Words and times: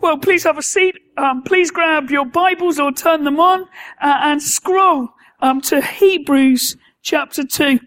Well, 0.00 0.18
please 0.18 0.44
have 0.44 0.58
a 0.58 0.62
seat. 0.62 0.96
Um, 1.16 1.42
please 1.42 1.70
grab 1.70 2.10
your 2.10 2.24
Bibles 2.26 2.78
or 2.78 2.92
turn 2.92 3.24
them 3.24 3.40
on 3.40 3.62
uh, 4.02 4.18
and 4.22 4.42
scroll 4.42 5.08
um, 5.40 5.60
to 5.62 5.80
Hebrews 5.80 6.76
chapter 7.02 7.44
2. 7.44 7.78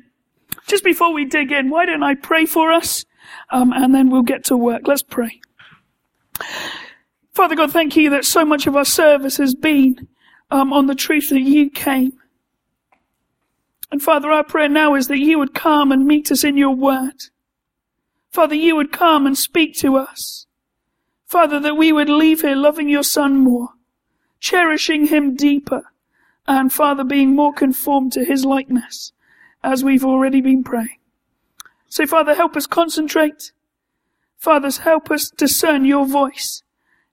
Just 0.68 0.84
before 0.84 1.14
we 1.14 1.26
dig 1.26 1.52
in, 1.52 1.70
why 1.70 1.86
don't 1.86 2.04
I 2.04 2.16
pray 2.16 2.46
for 2.46 2.72
us? 2.72 3.06
Um, 3.52 3.74
and 3.74 3.94
then 3.94 4.10
we'll 4.10 4.24
get 4.24 4.46
to 4.46 4.58
work. 4.58 4.88
Let's 4.88 5.04
pray. 5.04 5.42
Father 7.34 7.56
God, 7.56 7.72
thank 7.72 7.96
you 7.96 8.10
that 8.10 8.26
so 8.26 8.44
much 8.44 8.68
of 8.68 8.76
our 8.76 8.86
service 8.86 9.38
has 9.38 9.54
been 9.54 10.08
um, 10.50 10.74
on 10.74 10.88
the 10.88 10.96
truth 10.96 11.30
that 11.30 11.42
you 11.42 11.70
came. 11.70 12.14
And 13.92 14.02
Father, 14.02 14.32
our 14.32 14.44
prayer 14.44 14.70
now 14.70 14.96
is 14.96 15.08
that 15.08 15.20
you 15.20 15.38
would 15.38 15.54
come 15.54 15.92
and 15.92 16.06
meet 16.06 16.32
us 16.32 16.44
in 16.44 16.58
your 16.58 16.76
word. 16.76 17.26
Father, 18.32 18.56
you 18.56 18.76
would 18.76 18.92
come 18.92 19.26
and 19.26 19.38
speak 19.38 19.76
to 19.78 19.98
us. 19.98 20.47
Father, 21.28 21.60
that 21.60 21.76
we 21.76 21.92
would 21.92 22.10
leave 22.10 22.42
here 22.42 22.56
loving 22.56 22.88
your 22.88 23.04
son 23.04 23.38
more, 23.38 23.70
cherishing 24.40 25.08
him 25.08 25.36
deeper, 25.36 25.84
and 26.48 26.72
Father, 26.72 27.04
being 27.04 27.36
more 27.36 27.52
conformed 27.52 28.14
to 28.14 28.24
his 28.24 28.46
likeness, 28.46 29.12
as 29.62 29.84
we've 29.84 30.06
already 30.06 30.40
been 30.40 30.64
praying. 30.64 31.00
So 31.90 32.08
Father, 32.08 32.34
help 32.34 32.56
us 32.56 32.66
concentrate. 32.66 33.52
Fathers, 34.38 34.80
help 34.80 35.12
us 35.12 35.30
discern 35.30 35.84
your 35.84 36.06
voice 36.06 36.64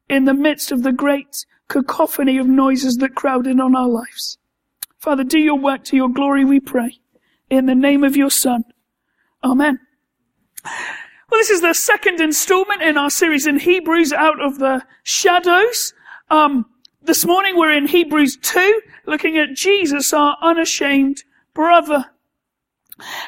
in 0.08 0.26
the 0.26 0.34
midst 0.34 0.70
of 0.70 0.84
the 0.84 0.92
great 0.92 1.44
cacophony 1.68 2.38
of 2.38 2.46
noises 2.46 2.96
that 2.98 3.16
crowd 3.16 3.48
in 3.48 3.60
on 3.60 3.74
our 3.74 3.88
lives. 3.88 4.38
Father, 4.98 5.24
do 5.24 5.40
your 5.40 5.58
work 5.58 5.82
to 5.84 5.96
your 5.96 6.08
glory, 6.08 6.44
we 6.44 6.60
pray. 6.60 6.98
In 7.50 7.66
the 7.66 7.74
name 7.74 8.04
of 8.04 8.16
your 8.16 8.30
Son. 8.30 8.64
Amen. 9.42 9.80
Well, 11.34 11.40
this 11.40 11.50
is 11.50 11.62
the 11.62 11.74
second 11.74 12.20
installment 12.20 12.80
in 12.80 12.96
our 12.96 13.10
series 13.10 13.48
in 13.48 13.58
Hebrews 13.58 14.12
out 14.12 14.40
of 14.40 14.60
the 14.60 14.84
shadows. 15.02 15.92
Um, 16.30 16.66
this 17.02 17.26
morning 17.26 17.56
we're 17.56 17.72
in 17.72 17.88
Hebrews 17.88 18.36
2, 18.36 18.80
looking 19.06 19.36
at 19.36 19.56
Jesus, 19.56 20.12
our 20.12 20.36
unashamed 20.40 21.24
brother. 21.52 22.04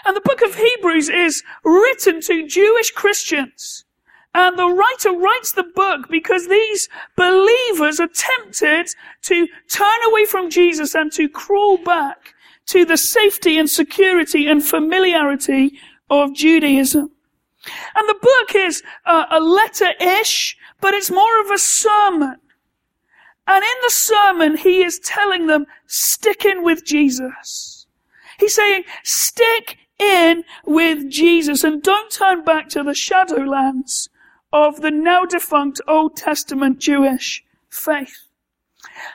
And 0.05 0.14
the 0.14 0.20
book 0.20 0.41
of 0.41 0.55
Hebrews 0.55 1.08
is 1.08 1.42
written 1.64 2.20
to 2.20 2.47
Jewish 2.47 2.92
Christians 2.92 3.84
and 4.33 4.56
the 4.56 4.69
writer 4.69 5.11
writes 5.11 5.50
the 5.50 5.64
book 5.64 6.08
because 6.08 6.47
these 6.47 6.89
believers 7.17 7.98
are 7.98 8.06
tempted 8.06 8.86
to 9.23 9.48
turn 9.69 10.00
away 10.06 10.27
from 10.27 10.48
Jesus 10.48 10.95
and 10.95 11.11
to 11.11 11.28
crawl 11.28 11.77
back 11.78 12.34
to 12.67 12.84
the 12.84 12.98
safety 12.98 13.58
and 13.58 13.69
security 13.69 14.47
and 14.47 14.64
familiarity 14.64 15.73
of 16.08 16.34
Judaism. 16.34 17.11
And 17.95 18.09
the 18.09 18.19
book 18.20 18.55
is 18.55 18.83
uh, 19.05 19.27
a 19.31 19.41
letter-ish, 19.41 20.56
but 20.81 20.95
it's 20.95 21.11
more 21.11 21.41
of 21.41 21.50
a 21.50 21.59
sermon. 21.59 22.36
And 23.47 23.62
in 23.62 23.78
the 23.83 23.91
sermon, 23.91 24.56
he 24.56 24.83
is 24.83 24.98
telling 24.98 25.47
them, 25.47 25.67
stick 25.86 26.45
in 26.45 26.64
with 26.64 26.84
Jesus. 26.84 27.86
He's 28.39 28.55
saying, 28.55 28.84
stick 29.05 29.78
in 29.98 30.45
with 30.64 31.08
Jesus 31.11 31.64
and 31.64 31.83
don't 31.83 32.11
turn 32.11 32.45
back 32.45 32.69
to 32.70 32.83
the 32.83 32.92
shadowlands 32.92 34.08
of 34.53 34.80
the 34.83 34.91
now 34.91 35.25
defunct 35.25 35.80
Old 35.86 36.17
Testament 36.17 36.78
Jewish 36.78 37.45
faith. 37.69 38.27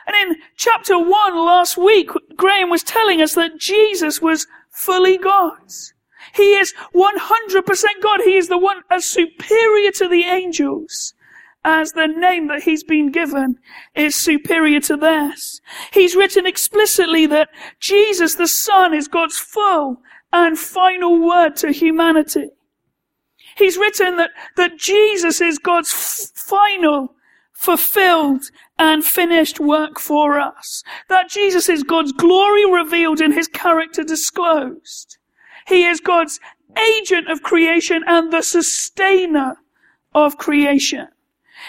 And 0.06 0.16
in 0.16 0.36
chapter 0.56 0.98
one 0.98 1.36
last 1.36 1.76
week, 1.76 2.10
Graham 2.36 2.70
was 2.70 2.82
telling 2.82 3.20
us 3.20 3.34
that 3.34 3.58
Jesus 3.58 4.20
was 4.20 4.46
fully 4.70 5.18
God. 5.18 5.58
He 6.34 6.54
is 6.54 6.72
100% 6.94 7.84
God. 8.02 8.20
He 8.22 8.36
is 8.36 8.48
the 8.48 8.58
one 8.58 8.82
as 8.90 9.04
superior 9.04 9.90
to 9.92 10.08
the 10.08 10.24
angels 10.24 11.14
as 11.64 11.92
the 11.92 12.06
name 12.06 12.48
that 12.48 12.62
he's 12.64 12.82
been 12.82 13.10
given 13.10 13.56
is 13.94 14.16
superior 14.16 14.80
to 14.80 14.96
theirs. 14.96 15.60
He's 15.92 16.16
written 16.16 16.46
explicitly 16.46 17.26
that 17.26 17.50
Jesus 17.78 18.34
the 18.34 18.48
Son 18.48 18.92
is 18.92 19.08
God's 19.08 19.38
full 19.38 20.02
and 20.32 20.58
final 20.58 21.24
word 21.24 21.56
to 21.56 21.70
humanity. 21.70 22.50
He's 23.56 23.76
written 23.76 24.16
that, 24.16 24.30
that 24.56 24.78
Jesus 24.78 25.40
is 25.40 25.58
God's 25.58 25.92
f- 25.92 26.30
final, 26.34 27.14
fulfilled, 27.52 28.42
and 28.78 29.04
finished 29.04 29.60
work 29.60 30.00
for 30.00 30.40
us. 30.40 30.82
That 31.08 31.28
Jesus 31.28 31.68
is 31.68 31.82
God's 31.82 32.12
glory 32.12 32.64
revealed 32.64 33.20
in 33.20 33.32
his 33.32 33.46
character 33.46 34.02
disclosed. 34.02 35.18
He 35.66 35.84
is 35.84 36.00
God's 36.00 36.40
agent 36.76 37.30
of 37.30 37.42
creation 37.42 38.02
and 38.06 38.32
the 38.32 38.42
sustainer 38.42 39.56
of 40.14 40.38
creation. 40.38 41.08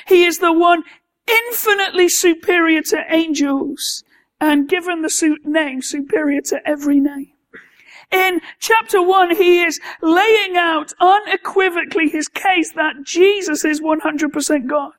He 0.08 0.24
is 0.24 0.40
the 0.40 0.54
one 0.54 0.84
infinitely 1.28 2.10
superior 2.10 2.82
to 2.82 3.04
angels 3.10 4.04
and 4.40 4.68
given 4.68 5.02
the 5.02 5.38
name 5.46 5.82
superior 5.82 6.42
to 6.42 6.60
every 6.68 7.00
name. 7.00 7.32
In 8.12 8.42
chapter 8.60 9.02
1, 9.02 9.38
he 9.38 9.64
is 9.64 9.80
laying 10.02 10.56
out 10.58 10.94
unequivocally 11.00 12.10
his 12.10 12.28
case 12.28 12.72
that 12.74 13.04
Jesus 13.04 13.66
is 13.66 13.82
100% 13.82 14.68
God. 14.68 14.92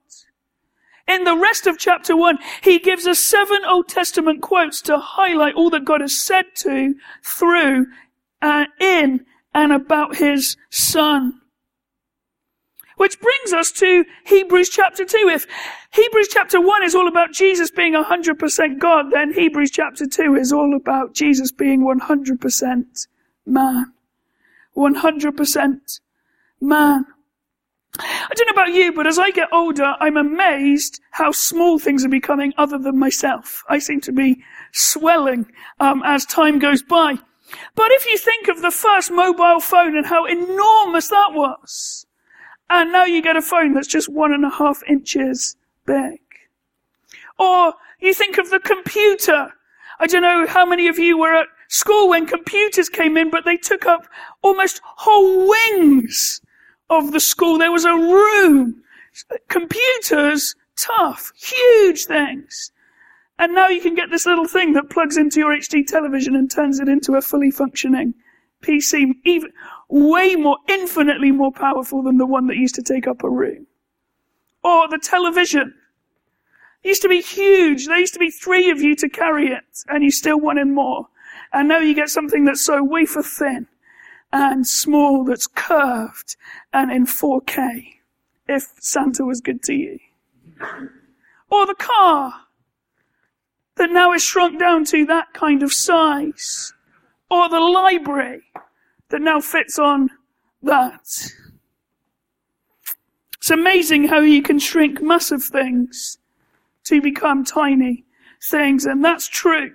In 1.06 1.24
the 1.24 1.36
rest 1.36 1.66
of 1.66 1.78
chapter 1.78 2.16
1, 2.16 2.38
he 2.62 2.78
gives 2.78 3.06
us 3.06 3.18
seven 3.18 3.62
Old 3.66 3.88
Testament 3.88 4.40
quotes 4.40 4.80
to 4.82 4.98
highlight 4.98 5.54
all 5.54 5.68
that 5.70 5.84
God 5.84 6.00
has 6.00 6.16
said 6.16 6.46
to, 6.56 6.94
through, 7.22 7.86
uh, 8.42 8.66
in, 8.80 9.24
and 9.54 9.72
about 9.72 10.16
his 10.16 10.56
son. 10.70 11.40
Which 12.96 13.20
brings 13.20 13.52
us 13.52 13.72
to 13.72 14.04
Hebrews 14.26 14.68
chapter 14.68 15.04
2. 15.04 15.28
If 15.28 15.46
Hebrews 15.92 16.28
chapter 16.30 16.60
1 16.60 16.84
is 16.84 16.94
all 16.94 17.08
about 17.08 17.32
Jesus 17.32 17.70
being 17.70 17.94
100% 17.94 18.78
God, 18.78 19.06
then 19.12 19.32
Hebrews 19.32 19.70
chapter 19.70 20.06
2 20.06 20.36
is 20.36 20.52
all 20.52 20.76
about 20.76 21.14
Jesus 21.14 21.50
being 21.50 21.82
100% 21.82 23.06
man. 23.46 23.92
100% 24.76 26.00
man. 26.60 27.04
I 27.98 28.28
don't 28.34 28.46
know 28.48 28.62
about 28.62 28.74
you, 28.74 28.92
but 28.92 29.06
as 29.06 29.18
I 29.18 29.30
get 29.30 29.52
older, 29.52 29.94
I'm 30.00 30.16
amazed 30.16 31.00
how 31.12 31.30
small 31.30 31.78
things 31.78 32.04
are 32.04 32.08
becoming 32.08 32.52
other 32.56 32.78
than 32.78 32.98
myself. 32.98 33.62
I 33.68 33.78
seem 33.78 34.00
to 34.02 34.12
be 34.12 34.42
swelling 34.72 35.46
um, 35.78 36.02
as 36.04 36.24
time 36.24 36.58
goes 36.58 36.82
by. 36.82 37.18
But 37.74 37.90
if 37.90 38.06
you 38.06 38.18
think 38.18 38.48
of 38.48 38.62
the 38.62 38.70
first 38.70 39.10
mobile 39.10 39.60
phone 39.60 39.96
and 39.96 40.06
how 40.06 40.24
enormous 40.26 41.08
that 41.08 41.32
was, 41.32 42.06
and 42.70 42.92
now 42.92 43.04
you 43.04 43.22
get 43.22 43.36
a 43.36 43.42
phone 43.42 43.74
that's 43.74 43.88
just 43.88 44.08
one 44.08 44.32
and 44.32 44.44
a 44.44 44.50
half 44.50 44.82
inches 44.88 45.56
big. 45.86 46.20
Or 47.38 47.74
you 48.00 48.14
think 48.14 48.38
of 48.38 48.50
the 48.50 48.60
computer. 48.60 49.52
I 49.98 50.06
don't 50.06 50.22
know 50.22 50.46
how 50.46 50.64
many 50.66 50.88
of 50.88 50.98
you 50.98 51.18
were 51.18 51.34
at 51.34 51.48
school 51.68 52.08
when 52.08 52.26
computers 52.26 52.88
came 52.88 53.16
in, 53.16 53.30
but 53.30 53.44
they 53.44 53.56
took 53.56 53.86
up 53.86 54.06
almost 54.42 54.80
whole 54.84 55.48
wings 55.48 56.40
of 56.90 57.12
the 57.12 57.20
school. 57.20 57.58
There 57.58 57.72
was 57.72 57.84
a 57.84 57.94
room. 57.94 58.82
Computers, 59.48 60.54
tough, 60.76 61.32
huge 61.36 62.04
things. 62.04 62.72
And 63.38 63.54
now 63.54 63.68
you 63.68 63.80
can 63.80 63.94
get 63.94 64.10
this 64.10 64.26
little 64.26 64.46
thing 64.46 64.74
that 64.74 64.90
plugs 64.90 65.16
into 65.16 65.40
your 65.40 65.56
HD 65.56 65.86
television 65.86 66.36
and 66.36 66.50
turns 66.50 66.78
it 66.78 66.88
into 66.88 67.14
a 67.14 67.22
fully 67.22 67.50
functioning 67.50 68.14
PC, 68.62 69.12
even 69.24 69.52
way 69.88 70.36
more, 70.36 70.58
infinitely 70.68 71.30
more 71.30 71.52
powerful 71.52 72.02
than 72.02 72.16
the 72.16 72.26
one 72.26 72.46
that 72.46 72.56
used 72.56 72.74
to 72.76 72.82
take 72.82 73.06
up 73.06 73.22
a 73.22 73.28
room. 73.28 73.66
Or 74.62 74.88
the 74.88 74.98
television. 74.98 75.74
It 76.82 76.88
used 76.88 77.02
to 77.02 77.08
be 77.08 77.20
huge. 77.20 77.86
There 77.86 77.98
used 77.98 78.14
to 78.14 78.20
be 78.20 78.30
three 78.30 78.70
of 78.70 78.80
you 78.80 78.94
to 78.96 79.08
carry 79.08 79.48
it, 79.48 79.64
and 79.88 80.02
you 80.02 80.10
still 80.10 80.40
wanted 80.40 80.68
more. 80.68 81.08
And 81.52 81.68
now 81.68 81.78
you 81.78 81.94
get 81.94 82.08
something 82.08 82.44
that's 82.44 82.64
so 82.64 82.82
wafer 82.82 83.22
thin 83.22 83.66
and 84.32 84.66
small 84.66 85.24
that's 85.24 85.46
curved 85.46 86.36
and 86.72 86.90
in 86.90 87.06
4K, 87.06 87.98
if 88.48 88.72
Santa 88.80 89.24
was 89.24 89.40
good 89.40 89.62
to 89.64 89.74
you. 89.74 89.98
Or 91.50 91.66
the 91.66 91.76
car 91.76 92.43
that 93.76 93.90
now 93.90 94.12
is 94.12 94.22
shrunk 94.22 94.58
down 94.58 94.84
to 94.86 95.04
that 95.06 95.32
kind 95.32 95.62
of 95.62 95.72
size. 95.72 96.72
Or 97.30 97.48
the 97.48 97.60
library 97.60 98.42
that 99.10 99.20
now 99.20 99.40
fits 99.40 99.78
on 99.78 100.10
that. 100.62 101.32
It's 103.36 103.50
amazing 103.50 104.08
how 104.08 104.20
you 104.20 104.42
can 104.42 104.58
shrink 104.58 105.02
massive 105.02 105.44
things 105.44 106.18
to 106.84 107.00
become 107.00 107.44
tiny 107.44 108.04
things, 108.42 108.86
and 108.86 109.04
that's 109.04 109.28
true. 109.28 109.72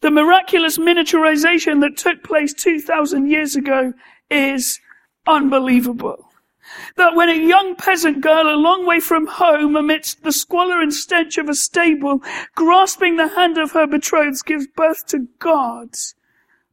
The 0.00 0.10
miraculous 0.10 0.78
miniaturization 0.78 1.80
that 1.80 1.96
took 1.96 2.22
place 2.22 2.52
2,000 2.54 3.30
years 3.30 3.56
ago 3.56 3.92
is 4.30 4.80
unbelievable. 5.26 6.28
That 6.96 7.14
when 7.14 7.28
a 7.28 7.34
young 7.34 7.76
peasant 7.76 8.20
girl 8.20 8.48
a 8.48 8.56
long 8.56 8.86
way 8.86 9.00
from 9.00 9.26
home 9.26 9.76
amidst 9.76 10.22
the 10.22 10.32
squalor 10.32 10.80
and 10.80 10.92
stench 10.92 11.38
of 11.38 11.48
a 11.48 11.54
stable, 11.54 12.22
grasping 12.54 13.16
the 13.16 13.28
hand 13.28 13.58
of 13.58 13.72
her 13.72 13.86
betrothed 13.86 14.44
gives 14.44 14.66
birth 14.66 15.06
to 15.08 15.28
God, 15.38 15.90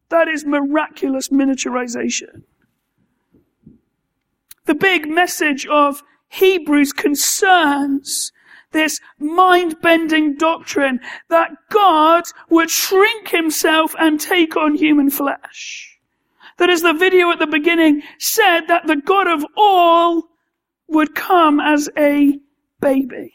that 0.09 0.27
is 0.27 0.45
miraculous 0.45 1.29
miniaturization. 1.29 2.43
The 4.65 4.75
big 4.75 5.09
message 5.09 5.65
of 5.67 6.03
Hebrews 6.29 6.93
concerns 6.93 8.31
this 8.71 8.99
mind-bending 9.19 10.35
doctrine 10.35 11.01
that 11.29 11.51
God 11.69 12.23
would 12.49 12.69
shrink 12.69 13.29
himself 13.29 13.93
and 13.99 14.19
take 14.19 14.55
on 14.55 14.75
human 14.75 15.09
flesh. 15.09 15.90
That 16.57 16.69
as 16.69 16.81
the 16.81 16.93
video 16.93 17.31
at 17.31 17.39
the 17.39 17.47
beginning 17.47 18.03
said 18.19 18.61
that 18.67 18.87
the 18.87 18.95
God 18.95 19.27
of 19.27 19.45
all 19.55 20.23
would 20.87 21.15
come 21.15 21.59
as 21.59 21.89
a 21.97 22.39
baby. 22.79 23.33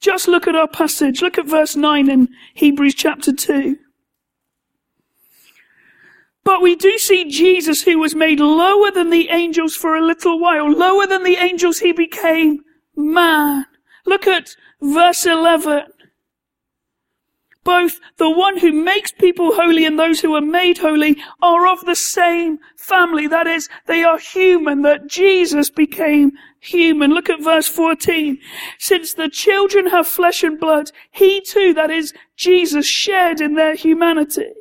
Just 0.00 0.26
look 0.26 0.48
at 0.48 0.56
our 0.56 0.66
passage. 0.66 1.22
Look 1.22 1.38
at 1.38 1.46
verse 1.46 1.76
9 1.76 2.10
in 2.10 2.28
Hebrews 2.54 2.94
chapter 2.94 3.32
2. 3.32 3.76
But 6.44 6.60
we 6.60 6.74
do 6.74 6.98
see 6.98 7.30
Jesus 7.30 7.82
who 7.82 8.00
was 8.00 8.16
made 8.16 8.40
lower 8.40 8.90
than 8.90 9.10
the 9.10 9.28
angels 9.28 9.76
for 9.76 9.94
a 9.94 10.04
little 10.04 10.40
while. 10.40 10.70
Lower 10.70 11.06
than 11.06 11.22
the 11.22 11.36
angels, 11.36 11.78
he 11.78 11.92
became 11.92 12.58
man. 12.96 13.66
Look 14.04 14.26
at 14.26 14.56
verse 14.80 15.24
11. 15.24 15.84
Both 17.64 18.00
the 18.16 18.30
one 18.30 18.58
who 18.58 18.72
makes 18.72 19.12
people 19.12 19.54
holy 19.54 19.84
and 19.84 19.98
those 19.98 20.20
who 20.20 20.34
are 20.34 20.40
made 20.40 20.78
holy 20.78 21.16
are 21.40 21.66
of 21.66 21.84
the 21.84 21.94
same 21.94 22.58
family. 22.76 23.28
That 23.28 23.46
is, 23.46 23.68
they 23.86 24.02
are 24.02 24.18
human, 24.18 24.82
that 24.82 25.06
Jesus 25.06 25.70
became 25.70 26.32
human. 26.58 27.12
Look 27.12 27.30
at 27.30 27.42
verse 27.42 27.68
14. 27.68 28.38
Since 28.78 29.14
the 29.14 29.28
children 29.28 29.88
have 29.88 30.08
flesh 30.08 30.42
and 30.42 30.58
blood, 30.58 30.90
he 31.12 31.40
too, 31.40 31.72
that 31.74 31.90
is, 31.90 32.12
Jesus 32.36 32.86
shared 32.86 33.40
in 33.40 33.54
their 33.54 33.76
humanity. 33.76 34.52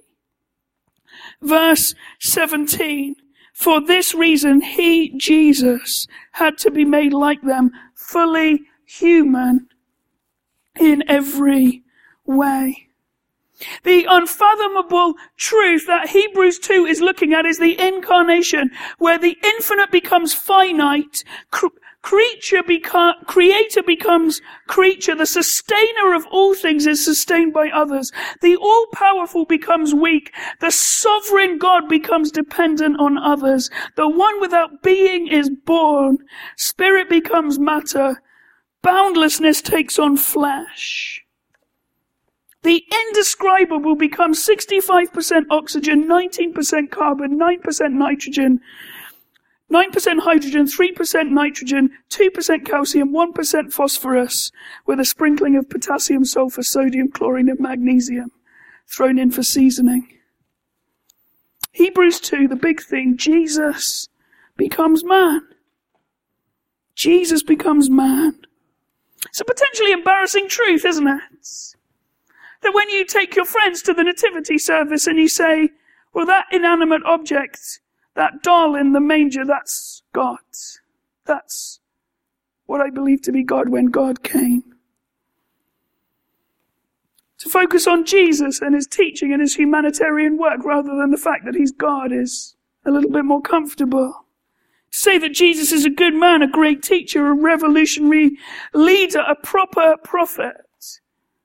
Verse 1.42 1.96
17. 2.20 3.16
For 3.54 3.82
this 3.82 4.14
reason, 4.14 4.62
he, 4.62 5.16
Jesus, 5.18 6.08
had 6.34 6.58
to 6.60 6.72
be 6.72 6.86
made 6.86 7.14
like 7.14 7.42
them, 7.42 7.72
fully 7.96 8.62
human 8.86 9.68
in 10.80 11.04
every 11.08 11.84
way. 12.26 12.88
The 13.84 14.06
unfathomable 14.10 15.16
truth 15.38 15.86
that 15.88 16.10
Hebrews 16.10 16.60
2 16.60 16.86
is 16.86 17.02
looking 17.02 17.34
at 17.34 17.46
is 17.46 17.60
the 17.60 17.80
incarnation, 17.80 18.72
where 18.98 19.18
the 19.18 19.38
infinite 19.44 19.92
becomes 19.92 20.34
finite, 20.34 21.24
creature 22.02 22.64
beca- 22.64 23.26
creator 23.28 23.84
becomes 23.84 24.42
creature. 24.68 25.16
The 25.16 25.26
sustainer 25.26 26.14
of 26.14 26.26
all 26.32 26.56
things 26.56 26.88
is 26.88 27.04
sustained 27.04 27.54
by 27.54 27.70
others. 27.70 28.12
The 28.42 28.56
all-powerful 28.56 29.46
becomes 29.46 29.94
weak. 29.94 30.34
The 30.60 30.72
sovereign 30.72 31.58
God 31.58 31.88
becomes 31.88 32.32
dependent 32.32 33.00
on 33.00 33.18
others. 33.18 33.70
The 33.96 34.08
one 34.08 34.40
without 34.42 34.82
being 34.82 35.28
is 35.28 35.50
born. 35.50 36.18
Spirit 36.58 37.10
becomes 37.10 37.60
matter. 37.60 38.22
Boundlessness 38.82 39.62
takes 39.62 40.00
on 40.00 40.18
flesh. 40.18 41.22
The 42.64 42.86
indescribable 42.92 43.96
becomes 43.96 44.46
65% 44.46 45.46
oxygen, 45.50 46.08
19% 46.08 46.92
carbon, 46.92 47.40
9% 47.40 47.94
nitrogen, 47.94 48.60
9% 49.72 50.20
hydrogen, 50.20 50.66
3% 50.66 51.30
nitrogen, 51.30 51.90
2% 52.10 52.66
calcium, 52.66 53.14
1% 53.14 53.74
phosphorus, 53.74 54.52
with 54.86 55.00
a 55.00 55.06
sprinkling 55.06 55.56
of 55.56 55.70
potassium, 55.70 56.26
sulfur, 56.26 56.62
sodium, 56.62 57.10
chlorine, 57.10 57.50
and 57.50 57.60
magnesium 57.60 58.32
thrown 58.88 59.18
in 59.18 59.32
for 59.32 59.44
seasoning. 59.44 60.08
Hebrews 61.72 62.20
2, 62.20 62.48
the 62.48 62.56
big 62.56 62.82
thing, 62.82 63.16
Jesus 63.18 64.10
becomes 64.58 65.04
man. 65.04 65.48
Jesus 66.96 67.42
becomes 67.42 67.90
man. 67.90 68.36
It's 69.28 69.40
a 69.40 69.46
potentially 69.46 69.94
embarrassing 69.94 70.50
truth, 70.50 70.86
isn't 70.86 71.08
it? 71.08 71.22
That 72.62 72.74
when 72.74 72.90
you 72.90 73.06
take 73.06 73.36
your 73.36 73.46
friends 73.46 73.82
to 73.84 73.94
the 73.94 74.04
nativity 74.04 74.58
service 74.58 75.08
and 75.08 75.18
you 75.18 75.28
say, 75.28 75.70
well, 76.14 76.26
that 76.26 76.46
inanimate 76.52 77.04
object, 77.06 77.80
that 78.16 78.44
doll 78.44 78.76
in 78.76 78.94
the 78.94 79.00
manger, 79.00 79.46
that's 79.46 80.04
God. 80.14 80.40
That's 81.26 81.80
what 82.66 82.82
I 82.82 82.90
believe 82.90 83.22
to 83.24 83.32
be 83.32 83.44
God 83.44 83.70
when 83.70 83.86
God 83.88 84.24
came. 84.24 84.64
To 87.40 87.50
focus 87.50 87.88
on 87.88 88.06
Jesus 88.06 88.62
and 88.62 88.76
his 88.76 88.86
teaching 88.86 89.32
and 89.32 89.42
his 89.42 89.56
humanitarian 89.56 90.38
work 90.38 90.64
rather 90.64 90.96
than 90.96 91.10
the 91.10 91.18
fact 91.18 91.46
that 91.46 91.56
he's 91.56 91.72
God 91.72 92.12
is 92.12 92.56
a 92.86 92.92
little 92.92 93.10
bit 93.10 93.26
more 93.26 93.42
comfortable. 93.42 94.14
To 94.92 94.98
say 94.98 95.18
that 95.18 95.34
Jesus 95.34 95.72
is 95.72 95.86
a 95.86 95.90
good 95.90 96.14
man, 96.14 96.44
a 96.44 96.48
great 96.48 96.84
teacher, 96.84 97.28
a 97.28 97.34
revolutionary 97.34 98.38
leader, 98.74 99.24
a 99.28 99.36
proper 99.36 99.96
prophet 100.04 100.58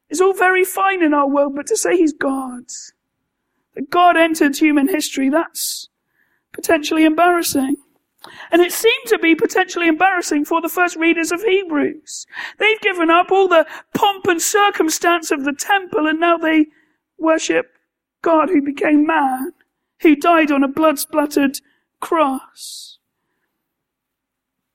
is 0.08 0.20
all 0.20 0.32
very 0.32 0.64
fine 0.64 1.03
in 1.03 1.14
our 1.14 1.29
world, 1.29 1.55
but 1.56 1.67
to 1.67 1.76
say 1.76 1.97
he's 1.97 2.12
God, 2.12 2.64
that 3.75 3.91
God 3.91 4.17
entered 4.17 4.56
human 4.56 4.88
history, 4.88 5.29
that's 5.29 5.88
potentially 6.53 7.05
embarrassing. 7.05 7.76
And 8.50 8.62
it 8.62 8.73
seemed 8.73 9.06
to 9.06 9.19
be 9.19 9.35
potentially 9.35 9.88
embarrassing 9.88 10.44
for 10.44 10.61
the 10.61 10.69
first 10.69 10.97
readers 10.97 11.31
of 11.31 11.43
Hebrews. 11.43 12.26
They've 12.58 12.81
given 12.81 13.11
up 13.11 13.31
all 13.31 13.49
the 13.49 13.67
pomp 13.94 14.26
and 14.26 14.41
circumstance 14.41 15.31
of 15.31 15.44
the 15.44 15.53
temple 15.53 16.06
and 16.06 16.19
now 16.19 16.37
they 16.37 16.67
worship 17.19 17.73
God 18.23 18.49
who 18.49 18.62
became 18.62 19.06
man, 19.06 19.52
who 20.00 20.17
died 20.17 20.50
on 20.50 20.64
a 20.64 20.69
blood 20.69 20.99
splattered 20.99 21.61
cross. 22.00 22.99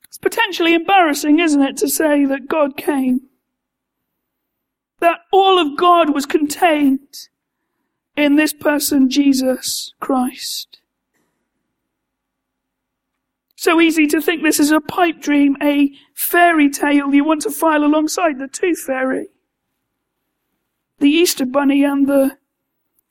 It's 0.08 0.18
potentially 0.18 0.74
embarrassing, 0.74 1.40
isn't 1.40 1.62
it, 1.62 1.78
to 1.78 1.90
say 1.90 2.26
that 2.26 2.48
God 2.48 2.78
came 2.78 3.22
that 5.02 5.22
all 5.32 5.60
of 5.60 5.76
God 5.76 6.14
was 6.14 6.26
contained 6.26 7.28
in 8.16 8.36
this 8.36 8.54
person, 8.54 9.10
Jesus 9.10 9.94
Christ. 10.00 10.80
So 13.56 13.82
easy 13.82 14.08
to 14.08 14.22
think 14.22 14.42
this 14.42 14.60
is 14.60 14.72
a 14.72 14.80
pipe 14.80 15.20
dream, 15.20 15.58
a 15.62 15.92
fairy 16.14 16.70
tale 16.70 17.14
you 17.14 17.24
want 17.24 17.42
to 17.42 17.52
file 17.52 17.84
alongside 17.84 18.40
the 18.40 18.48
Tooth 18.48 18.80
Fairy, 18.80 19.28
the 21.00 21.10
Easter 21.10 21.46
Bunny, 21.46 21.84
and 21.84 22.08
the 22.08 22.38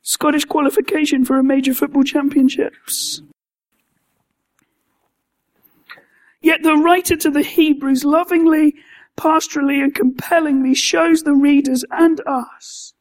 Scottish 0.02 0.44
qualification 0.44 1.24
for 1.24 1.38
a 1.38 1.44
major 1.44 1.74
football 1.74 2.02
championships. 2.02 3.22
Yet 6.40 6.62
the 6.62 6.76
writer 6.76 7.16
to 7.16 7.30
the 7.30 7.42
Hebrews 7.42 8.04
lovingly 8.04 8.74
pastorally 9.20 9.82
and 9.82 9.94
compellingly 9.94 10.74
shows 10.74 11.22
the 11.22 11.34
readers 11.34 11.84
and 11.90 12.22
us 12.26 12.94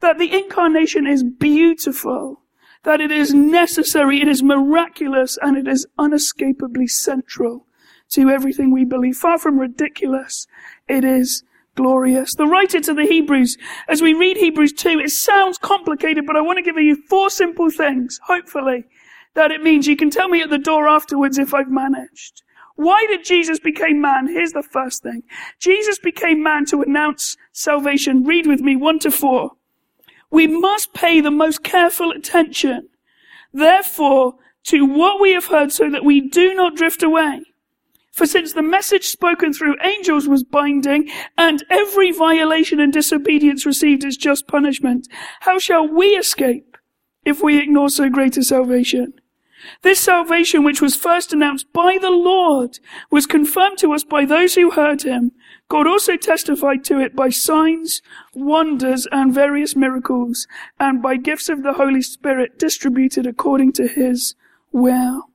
that 0.00 0.18
the 0.18 0.32
incarnation 0.32 1.06
is 1.06 1.22
beautiful, 1.22 2.40
that 2.84 3.00
it 3.00 3.10
is 3.10 3.34
necessary, 3.34 4.22
it 4.22 4.28
is 4.28 4.42
miraculous, 4.42 5.36
and 5.42 5.56
it 5.56 5.68
is 5.68 5.86
unescapably 5.98 6.86
central 6.86 7.66
to 8.08 8.30
everything 8.30 8.72
we 8.72 8.84
believe. 8.84 9.16
Far 9.16 9.38
from 9.38 9.58
ridiculous, 9.58 10.46
it 10.88 11.04
is 11.04 11.42
glorious. 11.74 12.34
The 12.34 12.46
writer 12.46 12.80
to 12.80 12.94
the 12.94 13.04
Hebrews, 13.04 13.58
as 13.88 14.00
we 14.00 14.14
read 14.14 14.36
Hebrews 14.38 14.72
2, 14.72 15.00
it 15.00 15.10
sounds 15.10 15.58
complicated, 15.58 16.24
but 16.26 16.36
I 16.36 16.40
want 16.40 16.56
to 16.56 16.62
give 16.62 16.78
you 16.78 16.96
four 16.96 17.28
simple 17.28 17.70
things, 17.70 18.20
hopefully, 18.24 18.84
that 19.34 19.50
it 19.50 19.62
means. 19.62 19.86
You 19.86 19.96
can 19.96 20.10
tell 20.10 20.28
me 20.28 20.40
at 20.40 20.50
the 20.50 20.58
door 20.58 20.88
afterwards 20.88 21.36
if 21.36 21.52
I've 21.52 21.70
managed. 21.70 22.42
Why 22.78 23.06
did 23.08 23.24
Jesus 23.24 23.58
become 23.58 24.00
man? 24.00 24.28
Here's 24.28 24.52
the 24.52 24.62
first 24.62 25.02
thing. 25.02 25.24
Jesus 25.58 25.98
became 25.98 26.44
man 26.44 26.64
to 26.66 26.80
announce 26.80 27.36
salvation. 27.52 28.22
Read 28.22 28.46
with 28.46 28.60
me, 28.60 28.76
one 28.76 29.00
to 29.00 29.10
four. 29.10 29.50
We 30.30 30.46
must 30.46 30.94
pay 30.94 31.20
the 31.20 31.32
most 31.32 31.64
careful 31.64 32.12
attention, 32.12 32.88
therefore, 33.52 34.34
to 34.66 34.84
what 34.84 35.20
we 35.20 35.32
have 35.32 35.46
heard 35.46 35.72
so 35.72 35.90
that 35.90 36.04
we 36.04 36.20
do 36.20 36.54
not 36.54 36.76
drift 36.76 37.02
away. 37.02 37.42
For 38.12 38.26
since 38.26 38.52
the 38.52 38.62
message 38.62 39.06
spoken 39.06 39.52
through 39.52 39.74
angels 39.82 40.28
was 40.28 40.44
binding, 40.44 41.10
and 41.36 41.64
every 41.68 42.12
violation 42.12 42.78
and 42.78 42.92
disobedience 42.92 43.66
received 43.66 44.04
its 44.04 44.16
just 44.16 44.46
punishment, 44.46 45.08
how 45.40 45.58
shall 45.58 45.88
we 45.88 46.10
escape 46.10 46.76
if 47.24 47.42
we 47.42 47.58
ignore 47.58 47.88
so 47.88 48.08
great 48.08 48.36
a 48.36 48.44
salvation? 48.44 49.14
This 49.82 50.00
salvation, 50.00 50.64
which 50.64 50.80
was 50.80 50.96
first 50.96 51.32
announced 51.32 51.72
by 51.72 51.98
the 52.00 52.10
Lord, 52.10 52.78
was 53.10 53.26
confirmed 53.26 53.78
to 53.78 53.92
us 53.92 54.04
by 54.04 54.24
those 54.24 54.54
who 54.54 54.70
heard 54.70 55.02
him. 55.02 55.32
God 55.68 55.86
also 55.86 56.16
testified 56.16 56.84
to 56.84 57.00
it 57.00 57.14
by 57.14 57.30
signs, 57.30 58.00
wonders, 58.34 59.06
and 59.12 59.34
various 59.34 59.76
miracles, 59.76 60.46
and 60.78 61.02
by 61.02 61.16
gifts 61.16 61.48
of 61.48 61.62
the 61.62 61.74
Holy 61.74 62.02
Spirit 62.02 62.58
distributed 62.58 63.26
according 63.26 63.72
to 63.72 63.86
his 63.86 64.34
will. 64.72 65.28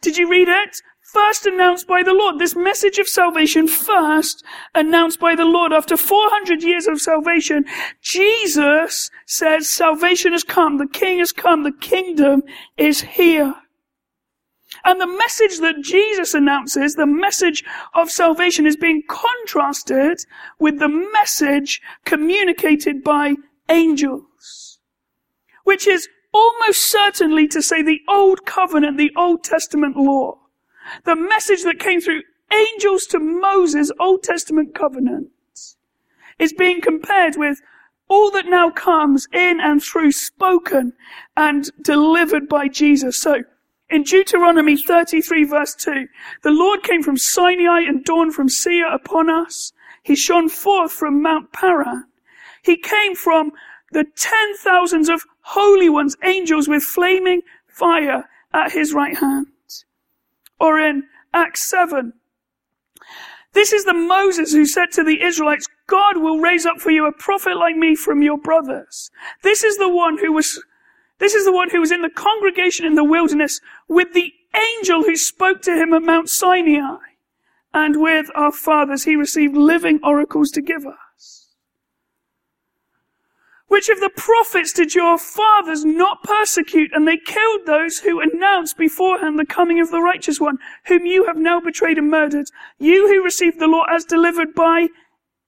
Did 0.00 0.16
you 0.16 0.28
read 0.28 0.48
it? 0.48 0.82
First 1.12 1.46
announced 1.46 1.86
by 1.86 2.02
the 2.02 2.14
Lord. 2.14 2.38
This 2.38 2.54
message 2.54 2.98
of 2.98 3.08
salvation 3.08 3.66
first 3.66 4.44
announced 4.74 5.18
by 5.18 5.34
the 5.34 5.44
Lord 5.44 5.72
after 5.72 5.96
400 5.96 6.62
years 6.62 6.86
of 6.86 7.00
salvation. 7.00 7.64
Jesus 8.00 9.10
says 9.26 9.68
salvation 9.68 10.32
has 10.32 10.44
come. 10.44 10.78
The 10.78 10.86
King 10.86 11.18
has 11.18 11.32
come. 11.32 11.62
The 11.62 11.72
kingdom 11.72 12.42
is 12.76 13.00
here. 13.02 13.54
And 14.84 15.00
the 15.00 15.06
message 15.06 15.58
that 15.58 15.82
Jesus 15.82 16.32
announces, 16.32 16.94
the 16.94 17.06
message 17.06 17.64
of 17.94 18.10
salvation 18.10 18.66
is 18.66 18.76
being 18.76 19.02
contrasted 19.08 20.24
with 20.58 20.78
the 20.78 20.88
message 20.88 21.82
communicated 22.04 23.02
by 23.02 23.34
angels. 23.68 24.78
Which 25.64 25.86
is 25.86 26.08
almost 26.32 26.90
certainly 26.90 27.48
to 27.48 27.60
say 27.60 27.82
the 27.82 28.00
Old 28.08 28.46
Covenant, 28.46 28.96
the 28.96 29.12
Old 29.16 29.44
Testament 29.44 29.96
law. 29.96 30.39
The 31.04 31.16
message 31.16 31.62
that 31.64 31.78
came 31.78 32.00
through 32.00 32.22
angels 32.52 33.06
to 33.06 33.18
Moses, 33.18 33.92
Old 33.98 34.22
Testament 34.22 34.74
covenant, 34.74 35.28
is 36.38 36.52
being 36.52 36.80
compared 36.80 37.36
with 37.36 37.60
all 38.08 38.30
that 38.32 38.46
now 38.46 38.70
comes 38.70 39.28
in 39.32 39.60
and 39.60 39.82
through 39.82 40.12
spoken 40.12 40.92
and 41.36 41.70
delivered 41.80 42.48
by 42.48 42.66
Jesus. 42.66 43.20
So, 43.20 43.44
in 43.88 44.02
Deuteronomy 44.02 44.76
33 44.76 45.44
verse 45.44 45.74
2, 45.74 46.06
the 46.42 46.50
Lord 46.50 46.82
came 46.82 47.02
from 47.02 47.16
Sinai 47.16 47.80
and 47.80 48.04
dawned 48.04 48.34
from 48.34 48.48
Seir 48.48 48.92
upon 48.92 49.30
us. 49.30 49.72
He 50.02 50.16
shone 50.16 50.48
forth 50.48 50.92
from 50.92 51.22
Mount 51.22 51.52
Paran. 51.52 52.04
He 52.62 52.76
came 52.76 53.14
from 53.14 53.52
the 53.92 54.04
ten 54.16 54.56
thousands 54.56 55.08
of 55.08 55.24
holy 55.42 55.88
ones, 55.88 56.16
angels 56.22 56.68
with 56.68 56.82
flaming 56.82 57.42
fire 57.66 58.28
at 58.52 58.72
his 58.72 58.92
right 58.92 59.16
hand. 59.16 59.46
Or 60.60 60.78
in 60.78 61.04
Acts 61.32 61.68
7, 61.68 62.12
this 63.52 63.72
is 63.72 63.84
the 63.84 63.94
Moses 63.94 64.52
who 64.52 64.64
said 64.64 64.92
to 64.92 65.02
the 65.02 65.22
Israelites, 65.22 65.66
God 65.86 66.18
will 66.18 66.38
raise 66.38 66.66
up 66.66 66.78
for 66.78 66.90
you 66.90 67.06
a 67.06 67.12
prophet 67.12 67.56
like 67.56 67.76
me 67.76 67.96
from 67.96 68.22
your 68.22 68.38
brothers. 68.38 69.10
This 69.42 69.64
is 69.64 69.76
the 69.76 69.88
one 69.88 70.18
who 70.18 70.32
was, 70.32 70.62
this 71.18 71.34
is 71.34 71.44
the 71.44 71.52
one 71.52 71.70
who 71.70 71.80
was 71.80 71.90
in 71.90 72.02
the 72.02 72.10
congregation 72.10 72.86
in 72.86 72.94
the 72.94 73.04
wilderness 73.04 73.60
with 73.88 74.12
the 74.12 74.32
angel 74.54 75.02
who 75.02 75.16
spoke 75.16 75.62
to 75.62 75.74
him 75.74 75.92
at 75.92 76.02
Mount 76.02 76.28
Sinai. 76.28 76.98
And 77.72 78.00
with 78.00 78.26
our 78.34 78.52
fathers, 78.52 79.04
he 79.04 79.16
received 79.16 79.56
living 79.56 80.00
oracles 80.02 80.50
to 80.52 80.60
give 80.60 80.84
us. 80.86 81.39
Which 83.70 83.88
of 83.88 84.00
the 84.00 84.10
prophets 84.10 84.72
did 84.72 84.96
your 84.96 85.16
fathers 85.16 85.84
not 85.84 86.24
persecute? 86.24 86.90
And 86.92 87.06
they 87.06 87.16
killed 87.16 87.66
those 87.66 88.00
who 88.00 88.18
announced 88.20 88.76
beforehand 88.76 89.38
the 89.38 89.46
coming 89.46 89.80
of 89.80 89.92
the 89.92 90.02
righteous 90.02 90.40
one, 90.40 90.58
whom 90.86 91.06
you 91.06 91.26
have 91.26 91.36
now 91.36 91.60
betrayed 91.60 91.96
and 91.96 92.10
murdered. 92.10 92.50
You 92.80 93.06
who 93.06 93.22
received 93.22 93.60
the 93.60 93.68
law 93.68 93.84
as 93.88 94.04
delivered 94.04 94.56
by 94.56 94.88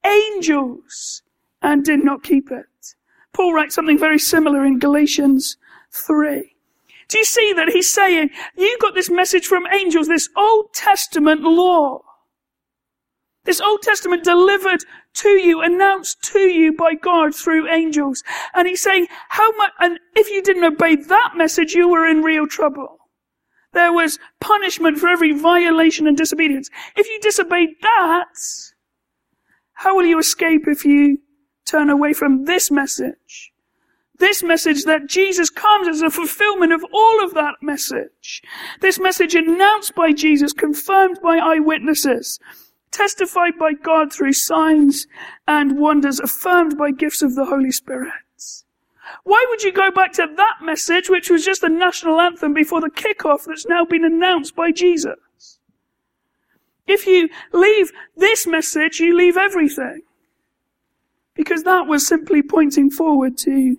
angels 0.07 1.23
and 1.62 1.85
did 1.85 2.05
not 2.05 2.23
keep 2.23 2.52
it. 2.52 2.95
Paul 3.33 3.55
writes 3.55 3.75
something 3.75 3.99
very 3.99 4.21
similar 4.21 4.64
in 4.64 4.79
Galatians 4.79 5.57
3. 5.91 6.55
Do 7.09 7.19
you 7.19 7.25
see 7.25 7.52
that 7.55 7.71
he's 7.71 7.93
saying, 7.93 8.31
you 8.57 8.79
got 8.81 8.95
this 8.95 9.11
message 9.11 9.49
from 9.49 9.67
angels, 9.67 10.07
this 10.07 10.29
Old 10.37 10.73
Testament 10.73 11.41
law. 11.41 12.02
This 13.45 13.61
Old 13.61 13.83
Testament 13.83 14.23
delivered 14.23 14.85
to 15.15 15.29
you, 15.31 15.61
announced 15.61 16.23
to 16.33 16.39
you 16.39 16.73
by 16.73 16.95
God 16.95 17.35
through 17.35 17.69
angels. 17.69 18.23
And 18.55 18.69
he's 18.69 18.81
saying, 18.81 19.09
how 19.31 19.51
much, 19.57 19.73
and 19.81 19.99
if 20.15 20.31
you 20.31 20.43
didn't 20.43 20.65
obey 20.65 20.97
that 20.97 21.33
message, 21.37 21.75
you 21.75 21.89
were 21.89 22.07
in 22.07 22.23
real 22.23 22.47
trouble. 22.47 22.99
There 23.73 23.93
was 23.93 24.19
punishment 24.41 24.99
for 24.99 25.09
every 25.09 25.33
violation 25.33 26.07
and 26.07 26.17
disobedience. 26.17 26.71
If 26.95 27.09
you 27.09 27.19
disobeyed 27.21 27.71
that, 27.81 28.27
how 29.75 29.97
will 29.97 30.07
you 30.07 30.19
escape 30.19 30.69
if 30.69 30.85
you 30.85 31.19
turn 31.67 31.91
away 31.91 32.13
from 32.13 32.45
this 32.45 32.71
message? 32.71 33.53
This 34.19 34.43
message 34.43 34.85
that 34.85 35.09
Jesus 35.09 35.51
comes 35.51 35.89
as 35.89 36.03
a 36.03 36.11
fulfillment 36.11 36.73
of 36.73 36.85
all 36.93 37.25
of 37.25 37.35
that 37.35 37.55
message. 37.61 38.43
This 38.81 39.01
message 39.01 39.35
announced 39.35 39.97
by 39.97 40.13
Jesus, 40.13 40.53
confirmed 40.53 41.19
by 41.23 41.39
eyewitnesses 41.39 42.39
testified 42.93 43.59
by 43.59 43.73
God 43.73 44.13
through 44.13 44.35
signs 44.35 45.07
and 45.49 45.79
wonders, 45.79 46.21
affirmed 46.21 46.79
by 46.79 46.91
gifts 46.91 47.23
of 47.23 47.35
the 47.35 47.47
Holy 47.47 47.73
Spirit. 47.73 48.13
Why 49.25 49.45
would 49.49 49.63
you 49.63 49.73
go 49.73 49.91
back 49.91 50.13
to 50.15 50.29
that 50.37 50.57
message, 50.63 51.09
which 51.09 51.31
was 51.31 51.45
just 51.45 51.61
the 51.61 51.69
national 51.69 52.21
anthem 52.21 52.55
before 52.55 52.81
the 52.81 52.91
kickoff 52.91 53.45
that's 53.45 53.67
now 53.67 53.85
been 53.85 54.05
announced 54.05 54.55
by 54.55 54.73
Jesus? 54.73 55.59
If 56.87 57.07
you 57.07 57.29
leave 57.53 57.93
this 58.17 58.47
message, 58.47 59.01
you 59.01 59.17
leave 59.17 59.37
everything. 59.37 60.03
Because 61.35 61.63
that 61.63 61.87
was 61.87 62.07
simply 62.07 62.43
pointing 62.43 62.91
forward 62.91 63.39
to 63.39 63.77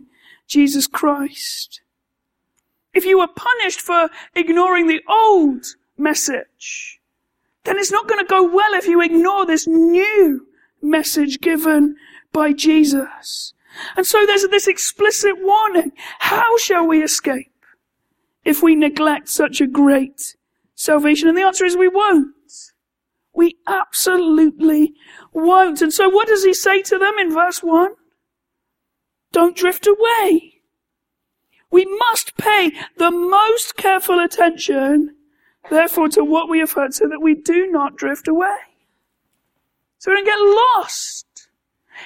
Jesus 0.48 0.88
Christ. 0.88 1.82
If 2.94 3.06
you 3.06 3.20
were 3.20 3.28
punished 3.28 3.82
for 3.82 4.10
ignoring 4.36 4.88
the 4.88 5.02
old 5.08 5.66
message, 5.98 7.00
then 7.64 7.78
it's 7.78 7.92
not 7.92 8.08
going 8.08 8.20
to 8.24 8.30
go 8.30 8.44
well 8.44 8.74
if 8.74 8.88
you 8.88 9.02
ignore 9.02 9.46
this 9.46 9.68
new 9.68 10.48
message 10.82 11.40
given 11.40 11.96
by 12.32 12.52
Jesus. 12.52 13.54
And 13.96 14.06
so 14.06 14.26
there's 14.26 14.48
this 14.48 14.68
explicit 14.68 15.36
warning. 15.40 15.94
How 16.20 16.58
shall 16.58 16.86
we 16.86 17.02
escape 17.02 17.52
if 18.44 18.62
we 18.62 18.76
neglect 18.76 19.30
such 19.30 19.62
a 19.62 19.68
great 19.68 20.36
salvation? 20.76 21.28
And 21.28 21.38
the 21.38 21.44
answer 21.44 21.66
is 21.66 21.78
we 21.78 21.88
won't. 21.88 22.34
We 23.34 23.58
absolutely 23.68 24.94
won't. 25.32 25.82
And 25.82 25.92
so 25.92 26.10
what 26.10 26.28
does 26.28 26.44
he 26.44 26.54
say 26.54 26.82
to 26.84 27.00
them 27.00 27.18
in 27.18 27.34
verse 27.34 27.64
1? 27.64 27.94
Don't 29.32 29.58
drift 29.58 29.88
away. 29.88 30.62
We 31.72 31.86
must 31.86 32.38
pay 32.38 32.72
the 32.98 33.10
most 33.10 33.76
careful 33.76 34.20
attention 34.20 35.16
therefore 35.70 36.10
to 36.10 36.24
what 36.24 36.50
we 36.50 36.60
have 36.60 36.74
heard 36.74 36.94
so 36.94 37.08
that 37.08 37.22
we 37.22 37.36
do 37.36 37.68
not 37.72 37.96
drift 37.96 38.28
away. 38.28 38.56
So 40.00 40.12
we 40.12 40.18
don't 40.18 40.26
get 40.26 40.40
lost. 40.40 41.26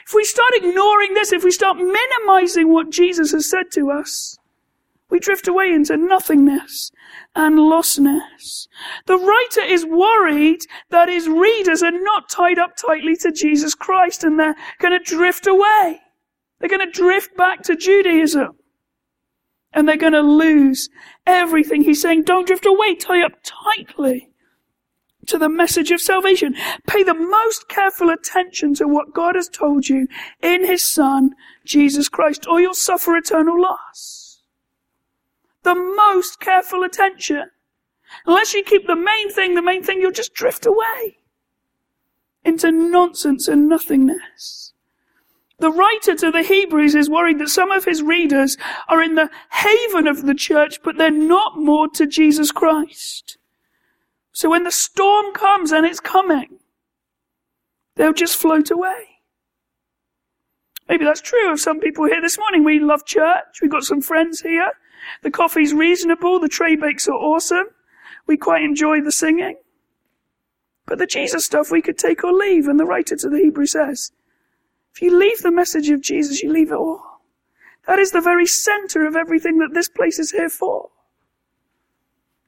If 0.06 0.14
we 0.14 0.24
start 0.24 0.52
ignoring 0.54 1.14
this, 1.14 1.32
if 1.32 1.44
we 1.44 1.52
start 1.52 1.78
minimizing 1.78 2.72
what 2.72 2.92
Jesus 2.92 3.32
has 3.32 3.50
said 3.50 3.72
to 3.74 3.90
us, 3.90 4.38
we 5.10 5.20
drift 5.20 5.48
away 5.48 5.72
into 5.72 5.96
nothingness 5.96 6.92
and 7.36 7.58
lostness. 7.58 8.68
The 9.06 9.18
writer 9.18 9.62
is 9.62 9.86
worried 9.86 10.60
that 10.90 11.08
his 11.08 11.28
readers 11.28 11.82
are 11.82 11.92
not 11.92 12.30
tied 12.30 12.60
up 12.60 12.76
tightly 12.76 13.16
to 13.18 13.32
Jesus 13.32 13.74
Christ 13.74 14.24
and 14.24 14.40
they're 14.40 14.56
going 14.80 14.98
to 14.98 15.04
drift 15.04 15.48
away. 15.48 16.02
They're 16.60 16.70
going 16.70 16.86
to 16.86 16.92
drift 16.92 17.38
back 17.38 17.62
to 17.64 17.76
Judaism 17.76 18.58
and 19.74 19.88
they're 19.88 19.98
going 19.98 20.14
to 20.14 20.22
lose 20.22 20.90
everything. 21.26 21.84
He's 21.84 22.02
saying, 22.02 22.24
don't 22.24 22.48
drift 22.48 22.66
away, 22.66 22.96
tie 22.96 23.24
up 23.24 23.34
tightly 23.44 24.32
to 25.28 25.38
the 25.38 25.50
message 25.50 25.92
of 25.92 26.02
salvation. 26.02 26.56
Pay 26.88 27.04
the 27.04 27.14
most 27.14 27.68
careful 27.68 28.10
attention 28.10 28.74
to 28.76 28.88
what 28.88 29.14
God 29.14 29.36
has 29.36 29.50
told 29.50 29.88
you 29.88 30.08
in 30.42 30.66
His 30.66 30.90
Son, 30.90 31.32
Jesus 31.66 32.10
Christ, 32.10 32.48
or 32.50 32.60
you'll 32.60 32.74
suffer 32.74 33.16
eternal 33.16 33.62
loss. 33.62 34.42
The 35.64 35.76
most 35.76 36.40
careful 36.40 36.84
attention. 36.84 37.52
Unless 38.26 38.54
you 38.54 38.64
keep 38.64 38.88
the 38.88 38.96
main 38.96 39.32
thing, 39.32 39.54
the 39.54 39.62
main 39.62 39.84
thing, 39.84 40.00
you'll 40.00 40.12
just 40.12 40.34
drift 40.34 40.66
away 40.66 41.18
into 42.44 42.72
nonsense 42.72 43.50
and 43.50 43.68
nothingness. 43.68 44.74
The 45.60 45.72
writer 45.72 46.14
to 46.16 46.32
the 46.32 46.44
Hebrews 46.44 46.94
is 46.94 47.10
worried 47.10 47.40
that 47.40 47.50
some 47.50 47.72
of 47.72 47.86
his 47.86 48.04
readers 48.04 48.58
are 48.88 49.02
in 49.02 49.16
the 49.16 49.30
haven 49.52 50.08
of 50.08 50.26
the 50.26 50.36
church, 50.36 50.80
but 50.84 50.98
they're 50.98 51.10
not 51.10 51.58
moored 51.58 51.96
to 51.96 52.06
Jesus 52.06 52.52
Christ. 52.52 53.38
So 54.32 54.52
when 54.52 54.64
the 54.64 54.72
storm 54.72 55.34
comes, 55.34 55.72
and 55.72 55.84
it's 55.84 56.00
coming, 56.00 56.60
they'll 57.96 58.14
just 58.14 58.36
float 58.38 58.70
away. 58.70 59.18
Maybe 60.88 61.06
that's 61.06 61.22
true 61.22 61.52
of 61.52 61.60
some 61.60 61.80
people 61.80 62.06
here 62.06 62.22
this 62.22 62.38
morning. 62.38 62.64
We 62.64 62.80
love 62.80 63.04
church. 63.04 63.60
We've 63.62 63.72
got 63.72 63.84
some 63.84 64.02
friends 64.02 64.42
here. 64.42 64.72
The 65.24 65.32
coffee's 65.32 65.74
reasonable. 65.74 66.40
The 66.40 66.48
tray 66.48 66.76
bakes 66.76 67.08
are 67.08 67.14
awesome. 67.14 67.66
We 68.28 68.38
quite 68.38 68.64
enjoy 68.64 69.02
the 69.02 69.12
singing. 69.12 69.58
But 70.86 71.00
the 71.00 71.08
Jesus 71.08 71.46
stuff 71.46 71.72
we 71.72 71.82
could 71.82 71.98
take 71.98 72.24
or 72.24 72.32
leave. 72.32 72.68
And 72.68 72.80
the 72.80 72.86
writer 72.86 73.16
to 73.16 73.30
the 73.30 73.40
Hebrew 73.40 73.66
says, 73.66 74.12
if 74.98 75.04
you 75.04 75.16
leave 75.16 75.44
the 75.44 75.52
message 75.52 75.92
of 75.92 76.02
Jesus, 76.02 76.42
you 76.42 76.52
leave 76.52 76.72
it 76.72 76.76
all. 76.76 77.22
That 77.86 78.00
is 78.00 78.14
the 78.14 78.20
very 78.20 78.48
center 78.48 79.06
of 79.06 79.16
everything 79.16 79.60
that 79.60 79.76
this 79.76 79.88
place 79.88 80.18
is 80.18 80.32
here 80.32 80.50
for. 80.50 80.90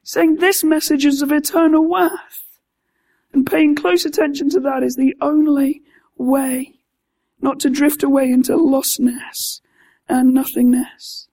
Saying 0.02 0.36
this 0.36 0.64
message 0.64 1.06
is 1.06 1.22
of 1.22 1.30
eternal 1.30 1.88
worth. 1.88 2.58
And 3.32 3.46
paying 3.46 3.76
close 3.76 4.04
attention 4.04 4.50
to 4.50 4.60
that 4.62 4.82
is 4.82 4.96
the 4.96 5.14
only 5.20 5.82
way 6.16 6.80
not 7.40 7.60
to 7.60 7.70
drift 7.70 8.02
away 8.02 8.28
into 8.28 8.56
lostness 8.56 9.60
and 10.08 10.34
nothingness. 10.34 11.28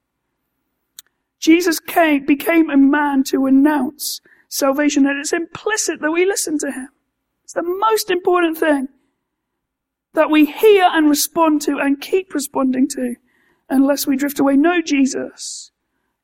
Jesus 1.39 1.79
came, 1.79 2.27
became 2.27 2.69
a 2.69 2.77
man 2.77 3.23
to 3.23 3.47
announce 3.47 4.21
salvation, 4.49 5.07
and 5.07 5.19
it's 5.19 5.33
implicit 5.33 5.99
that 6.01 6.11
we 6.11 6.27
listen 6.27 6.59
to 6.59 6.71
him. 6.71 6.89
It's 7.43 7.53
the 7.53 7.63
most 7.63 8.11
important 8.11 8.59
thing 8.59 8.89
that 10.17 10.31
we 10.31 10.45
hear 10.45 10.89
and 10.91 11.07
respond 11.11 11.61
to 11.61 11.77
and 11.77 12.01
keep 12.01 12.33
responding 12.33 12.87
to 12.87 13.13
unless 13.69 14.07
we 14.07 14.17
drift 14.17 14.39
away. 14.39 14.57
No, 14.57 14.81
Jesus. 14.81 15.69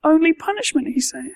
Only 0.04 0.34
punishment, 0.34 0.88
he's 0.88 1.12
saying. 1.12 1.36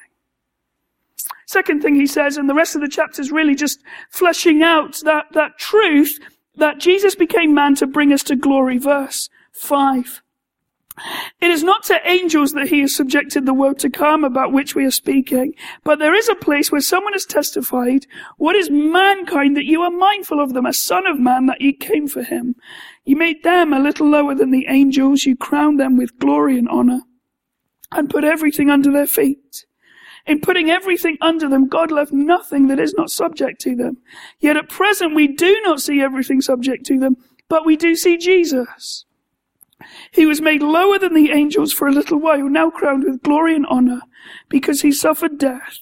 Second 1.45 1.83
thing 1.83 1.93
he 1.93 2.07
says, 2.07 2.35
and 2.35 2.49
the 2.49 2.55
rest 2.55 2.73
of 2.73 2.81
the 2.81 2.89
chapter 2.89 3.21
is 3.21 3.31
really 3.31 3.53
just 3.53 3.83
fleshing 4.09 4.63
out 4.63 4.99
that, 5.03 5.25
that 5.33 5.59
truth 5.59 6.19
that 6.55 6.79
Jesus 6.79 7.13
became 7.13 7.53
man 7.53 7.75
to 7.75 7.85
bring 7.85 8.11
us 8.11 8.23
to 8.23 8.35
glory. 8.35 8.79
Verse 8.79 9.29
5. 9.51 10.23
It 11.39 11.51
is 11.51 11.63
not 11.63 11.83
to 11.83 12.09
angels 12.09 12.53
that 12.53 12.69
he 12.69 12.81
has 12.81 12.95
subjected 12.95 13.45
the 13.45 13.53
world 13.53 13.77
to 13.79 13.89
come 13.89 14.23
about 14.23 14.51
which 14.51 14.73
we 14.73 14.85
are 14.85 14.91
speaking, 14.91 15.53
but 15.83 15.99
there 15.99 16.15
is 16.15 16.27
a 16.27 16.35
place 16.35 16.71
where 16.71 16.81
someone 16.81 17.13
has 17.13 17.25
testified, 17.25 18.07
what 18.37 18.55
is 18.55 18.69
mankind 18.69 19.55
that 19.55 19.65
you 19.65 19.81
are 19.81 19.91
mindful 19.91 20.39
of 20.39 20.53
them, 20.53 20.65
a 20.65 20.73
son 20.73 21.05
of 21.05 21.19
man 21.19 21.45
that 21.45 21.61
you 21.61 21.73
came 21.73 22.07
for 22.07 22.23
him. 22.23 22.55
You 23.05 23.15
made 23.15 23.43
them 23.43 23.73
a 23.73 23.79
little 23.79 24.09
lower 24.09 24.33
than 24.33 24.51
the 24.51 24.65
angels, 24.67 25.23
you 25.23 25.35
crowned 25.35 25.79
them 25.79 25.97
with 25.97 26.17
glory 26.17 26.57
and 26.57 26.67
honor, 26.67 27.01
and 27.91 28.09
put 28.09 28.23
everything 28.23 28.69
under 28.69 28.91
their 28.91 29.07
feet. 29.07 29.65
In 30.25 30.41
putting 30.41 30.69
everything 30.69 31.17
under 31.21 31.47
them, 31.47 31.69
God 31.69 31.89
left 31.89 32.11
nothing 32.11 32.67
that 32.67 32.79
is 32.79 32.93
not 32.97 33.09
subject 33.09 33.61
to 33.61 33.75
them. 33.75 33.97
Yet 34.39 34.57
at 34.57 34.67
present 34.67 35.15
we 35.15 35.27
do 35.27 35.61
not 35.63 35.81
see 35.81 36.01
everything 36.01 36.41
subject 36.41 36.85
to 36.87 36.99
them, 36.99 37.15
but 37.47 37.65
we 37.65 37.77
do 37.77 37.95
see 37.95 38.17
Jesus. 38.17 39.05
He 40.11 40.25
was 40.25 40.41
made 40.41 40.61
lower 40.63 40.97
than 40.97 41.13
the 41.13 41.31
angels 41.31 41.71
for 41.71 41.87
a 41.87 41.91
little 41.91 42.19
while, 42.19 42.49
now 42.49 42.69
crowned 42.69 43.03
with 43.03 43.21
glory 43.21 43.55
and 43.55 43.65
honor, 43.67 44.01
because 44.49 44.81
he 44.81 44.91
suffered 44.91 45.37
death, 45.37 45.79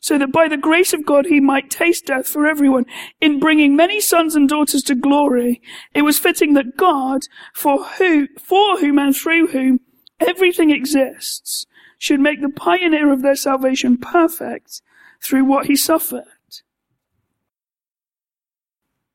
so 0.00 0.18
that 0.18 0.32
by 0.32 0.48
the 0.48 0.56
grace 0.56 0.92
of 0.92 1.06
God 1.06 1.26
he 1.26 1.40
might 1.40 1.70
taste 1.70 2.06
death 2.06 2.26
for 2.26 2.46
everyone. 2.46 2.84
In 3.20 3.38
bringing 3.38 3.76
many 3.76 4.00
sons 4.00 4.34
and 4.34 4.48
daughters 4.48 4.82
to 4.84 4.94
glory, 4.94 5.60
it 5.94 6.02
was 6.02 6.18
fitting 6.18 6.54
that 6.54 6.76
God, 6.76 7.22
for 7.54 7.84
who, 7.84 8.28
for 8.38 8.78
whom 8.78 8.98
and 8.98 9.14
through 9.14 9.48
whom 9.48 9.80
everything 10.20 10.70
exists, 10.70 11.66
should 11.98 12.20
make 12.20 12.40
the 12.40 12.48
pioneer 12.48 13.12
of 13.12 13.22
their 13.22 13.36
salvation 13.36 13.96
perfect 13.96 14.82
through 15.20 15.44
what 15.44 15.66
he 15.66 15.76
suffered. 15.76 16.24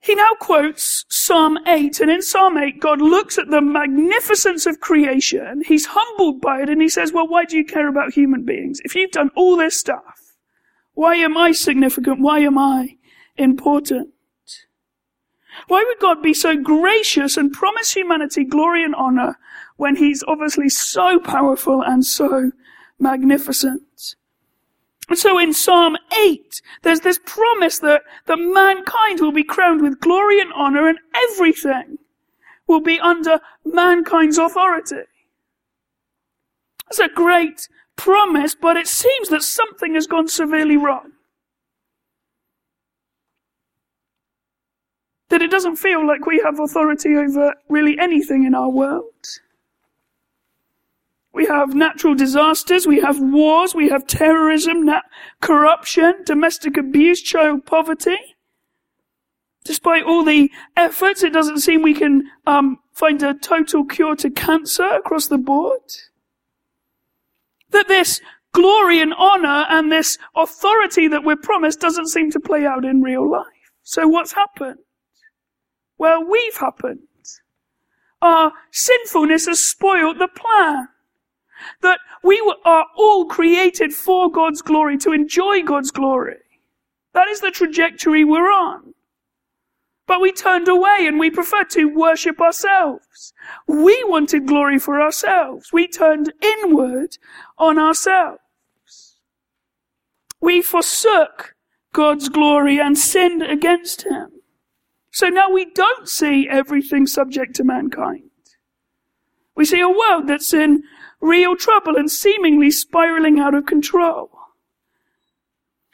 He 0.03 0.15
now 0.15 0.31
quotes 0.38 1.05
Psalm 1.07 1.57
8, 1.65 2.01
and 2.01 2.12
in 2.12 2.22
Psalm 2.22 2.57
8, 2.57 2.81
God 2.81 3.01
looks 3.01 3.38
at 3.38 3.50
the 3.50 3.62
magnificence 3.62 4.65
of 4.65 4.81
creation. 4.81 5.63
He's 5.65 5.86
humbled 5.86 6.41
by 6.41 6.62
it, 6.62 6.69
and 6.69 6.81
he 6.81 6.89
says, 6.89 7.13
well, 7.13 7.25
why 7.25 7.45
do 7.45 7.55
you 7.55 7.63
care 7.63 7.88
about 7.88 8.12
human 8.12 8.43
beings? 8.43 8.81
If 8.83 8.95
you've 8.95 9.12
done 9.12 9.31
all 9.38 9.55
this 9.55 9.79
stuff, 9.79 10.36
why 10.93 11.15
am 11.15 11.38
I 11.38 11.53
significant? 11.53 12.19
Why 12.19 12.39
am 12.39 12.57
I 12.57 12.98
important? 13.38 14.10
Why 15.69 15.86
would 15.88 16.00
God 16.01 16.22
be 16.22 16.33
so 16.33 16.57
gracious 16.57 17.38
and 17.38 17.53
promise 17.53 17.93
humanity 17.93 18.43
glory 18.43 18.83
and 18.83 18.95
honor 18.95 19.39
when 19.77 19.95
he's 19.95 20.22
obviously 20.27 20.67
so 20.67 21.17
powerful 21.17 21.81
and 21.81 22.05
so 22.05 22.51
magnificent? 23.00 24.15
And 25.10 25.17
so 25.17 25.38
in 25.38 25.53
Psalm 25.53 25.98
8, 26.17 26.62
there's 26.81 27.01
this 27.01 27.19
promise 27.25 27.79
that, 27.79 28.03
that 28.25 28.38
mankind 28.38 29.19
will 29.19 29.31
be 29.31 29.43
crowned 29.43 29.81
with 29.81 30.00
glory 30.00 30.39
and 30.39 30.51
honor 30.53 30.88
and 30.88 31.00
everything 31.13 31.98
will 32.67 32.81
be 32.81 33.00
under 33.00 33.39
mankind's 33.65 34.38
authority. 34.38 35.03
That's 36.86 37.00
a 37.00 37.13
great 37.13 37.67
promise, 37.95 38.55
but 38.55 38.77
it 38.77 38.88
seems 38.88 39.29
that 39.29 39.43
something 39.43 39.95
has 39.95 40.07
gone 40.07 40.27
severely 40.27 40.77
wrong. 40.77 41.12
That 45.29 45.41
it 45.41 45.51
doesn't 45.51 45.77
feel 45.77 46.05
like 46.05 46.25
we 46.25 46.41
have 46.45 46.60
authority 46.60 47.15
over 47.15 47.55
really 47.69 47.98
anything 48.00 48.43
in 48.43 48.53
our 48.53 48.69
world. 48.69 49.25
We 51.33 51.45
have 51.47 51.73
natural 51.73 52.13
disasters, 52.13 52.85
we 52.85 53.01
have 53.01 53.19
wars, 53.19 53.73
we 53.73 53.89
have 53.89 54.05
terrorism, 54.05 54.87
corruption, 55.41 56.23
domestic 56.25 56.77
abuse, 56.77 57.21
child 57.21 57.65
poverty. 57.65 58.17
Despite 59.63 60.03
all 60.03 60.23
the 60.23 60.51
efforts, 60.77 61.23
it 61.23 61.33
doesn't 61.33 61.61
seem 61.61 61.81
we 61.81 61.95
can 61.95 62.29
um, 62.46 62.77
find 62.93 63.24
a 63.24 63.33
total 63.33 63.83
cure 63.83 64.15
to 64.17 64.29
cancer 64.29 64.83
across 64.83 65.27
the 65.27 65.37
board. 65.39 65.81
That 67.72 67.87
this 67.87 68.22
glory 68.51 69.01
and 69.01 69.13
honor 69.13 69.65
and 69.69 69.91
this 69.91 70.19
authority 70.35 71.07
that 71.07 71.24
we're 71.24 71.35
promised 71.35 71.79
doesn't 71.79 72.09
seem 72.09 72.29
to 72.31 72.39
play 72.39 72.65
out 72.65 72.85
in 72.85 73.01
real 73.01 73.27
life. 73.27 73.48
So 73.81 74.07
what's 74.07 74.33
happened? 74.33 74.79
Well, 75.98 76.24
we've 76.24 76.57
happened. 76.57 77.00
Our 78.22 78.53
sinfulness 78.72 79.48
has 79.48 79.59
spoiled 79.59 80.19
the 80.19 80.27
plan. 80.27 80.89
That 81.81 81.99
we 82.23 82.39
are 82.65 82.85
all 82.95 83.25
created 83.25 83.93
for 83.93 84.31
God's 84.31 84.61
glory, 84.61 84.97
to 84.99 85.11
enjoy 85.11 85.63
God's 85.63 85.91
glory. 85.91 86.37
That 87.13 87.27
is 87.27 87.41
the 87.41 87.51
trajectory 87.51 88.23
we're 88.23 88.51
on. 88.51 88.93
But 90.05 90.19
we 90.19 90.33
turned 90.33 90.67
away 90.67 91.05
and 91.07 91.17
we 91.17 91.29
preferred 91.29 91.69
to 91.71 91.85
worship 91.85 92.41
ourselves. 92.41 93.33
We 93.67 94.03
wanted 94.05 94.47
glory 94.47 94.77
for 94.79 95.01
ourselves. 95.01 95.71
We 95.71 95.87
turned 95.87 96.33
inward 96.41 97.17
on 97.57 97.79
ourselves. 97.79 98.39
We 100.41 100.61
forsook 100.61 101.55
God's 101.93 102.27
glory 102.27 102.79
and 102.79 102.97
sinned 102.97 103.43
against 103.43 104.03
Him. 104.03 104.29
So 105.11 105.29
now 105.29 105.49
we 105.49 105.65
don't 105.65 106.09
see 106.09 106.49
everything 106.49 107.07
subject 107.07 107.55
to 107.55 107.63
mankind. 107.63 108.23
We 109.55 109.63
see 109.63 109.79
a 109.79 109.87
world 109.87 110.27
that's 110.27 110.53
in 110.53 110.83
real 111.24 111.55
trouble 111.55 111.96
and 111.96 112.12
seemingly 112.12 112.70
spiraling 112.70 113.40
out 113.40 113.55
of 113.55 113.66
control. 113.66 114.29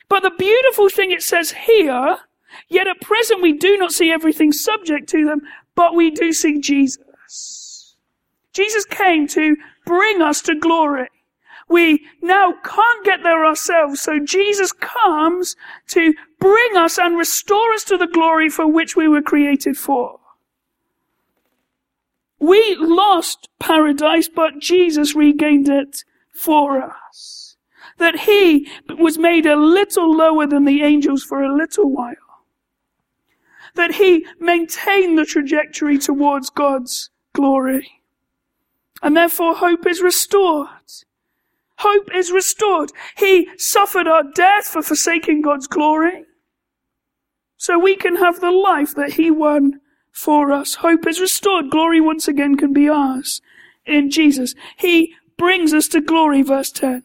But 0.09 0.23
the 0.23 0.31
beautiful 0.31 0.89
thing 0.89 1.11
it 1.11 1.21
says 1.21 1.51
here, 1.51 2.17
yet 2.67 2.87
at 2.87 2.99
present 2.99 3.41
we 3.41 3.53
do 3.53 3.77
not 3.77 3.93
see 3.93 4.11
everything 4.11 4.51
subject 4.51 5.07
to 5.09 5.25
them, 5.25 5.41
but 5.75 5.95
we 5.95 6.09
do 6.09 6.33
see 6.33 6.59
Jesus. 6.59 7.95
Jesus 8.53 8.85
came 8.85 9.27
to 9.27 9.55
bring 9.85 10.21
us 10.21 10.41
to 10.41 10.55
glory. 10.55 11.09
We 11.69 12.07
now 12.23 12.55
can't 12.63 13.05
get 13.05 13.21
there 13.21 13.45
ourselves, 13.45 14.01
so 14.01 14.17
Jesus 14.17 14.71
comes 14.71 15.55
to 15.89 16.15
bring 16.39 16.75
us 16.75 16.97
and 16.97 17.15
restore 17.15 17.71
us 17.73 17.83
to 17.83 17.97
the 17.97 18.07
glory 18.07 18.49
for 18.49 18.65
which 18.65 18.95
we 18.95 19.07
were 19.07 19.21
created 19.21 19.77
for. 19.77 20.18
We 22.39 22.75
lost 22.79 23.49
paradise, 23.59 24.29
but 24.29 24.59
Jesus 24.59 25.15
regained 25.15 25.67
it 25.67 26.03
for 26.33 26.81
us. 26.81 27.57
That 27.97 28.21
he 28.21 28.69
was 28.97 29.17
made 29.17 29.45
a 29.45 29.57
little 29.57 30.15
lower 30.15 30.47
than 30.47 30.63
the 30.63 30.81
angels 30.83 31.23
for 31.23 31.43
a 31.43 31.53
little 31.53 31.91
while. 31.91 32.15
That 33.75 33.95
he 33.95 34.25
maintained 34.39 35.17
the 35.17 35.25
trajectory 35.25 35.97
towards 35.97 36.49
God's 36.49 37.09
glory. 37.33 38.03
And 39.01 39.15
therefore 39.15 39.55
hope 39.55 39.85
is 39.85 40.01
restored. 40.01 40.67
Hope 41.79 42.13
is 42.13 42.31
restored. 42.31 42.91
He 43.17 43.49
suffered 43.57 44.07
our 44.07 44.23
death 44.35 44.67
for 44.67 44.81
forsaking 44.81 45.41
God's 45.41 45.67
glory. 45.67 46.25
So 47.57 47.77
we 47.77 47.95
can 47.95 48.17
have 48.17 48.39
the 48.39 48.51
life 48.51 48.95
that 48.95 49.13
he 49.13 49.29
won 49.29 49.81
for 50.19 50.51
us. 50.51 50.75
Hope 50.75 51.07
is 51.07 51.21
restored. 51.21 51.71
Glory 51.71 52.01
once 52.01 52.27
again 52.27 52.57
can 52.57 52.73
be 52.73 52.89
ours 52.89 53.41
in 53.85 54.11
Jesus. 54.11 54.53
He 54.77 55.15
brings 55.37 55.73
us 55.73 55.87
to 55.89 56.01
glory, 56.01 56.41
verse 56.41 56.71
10. 56.71 57.03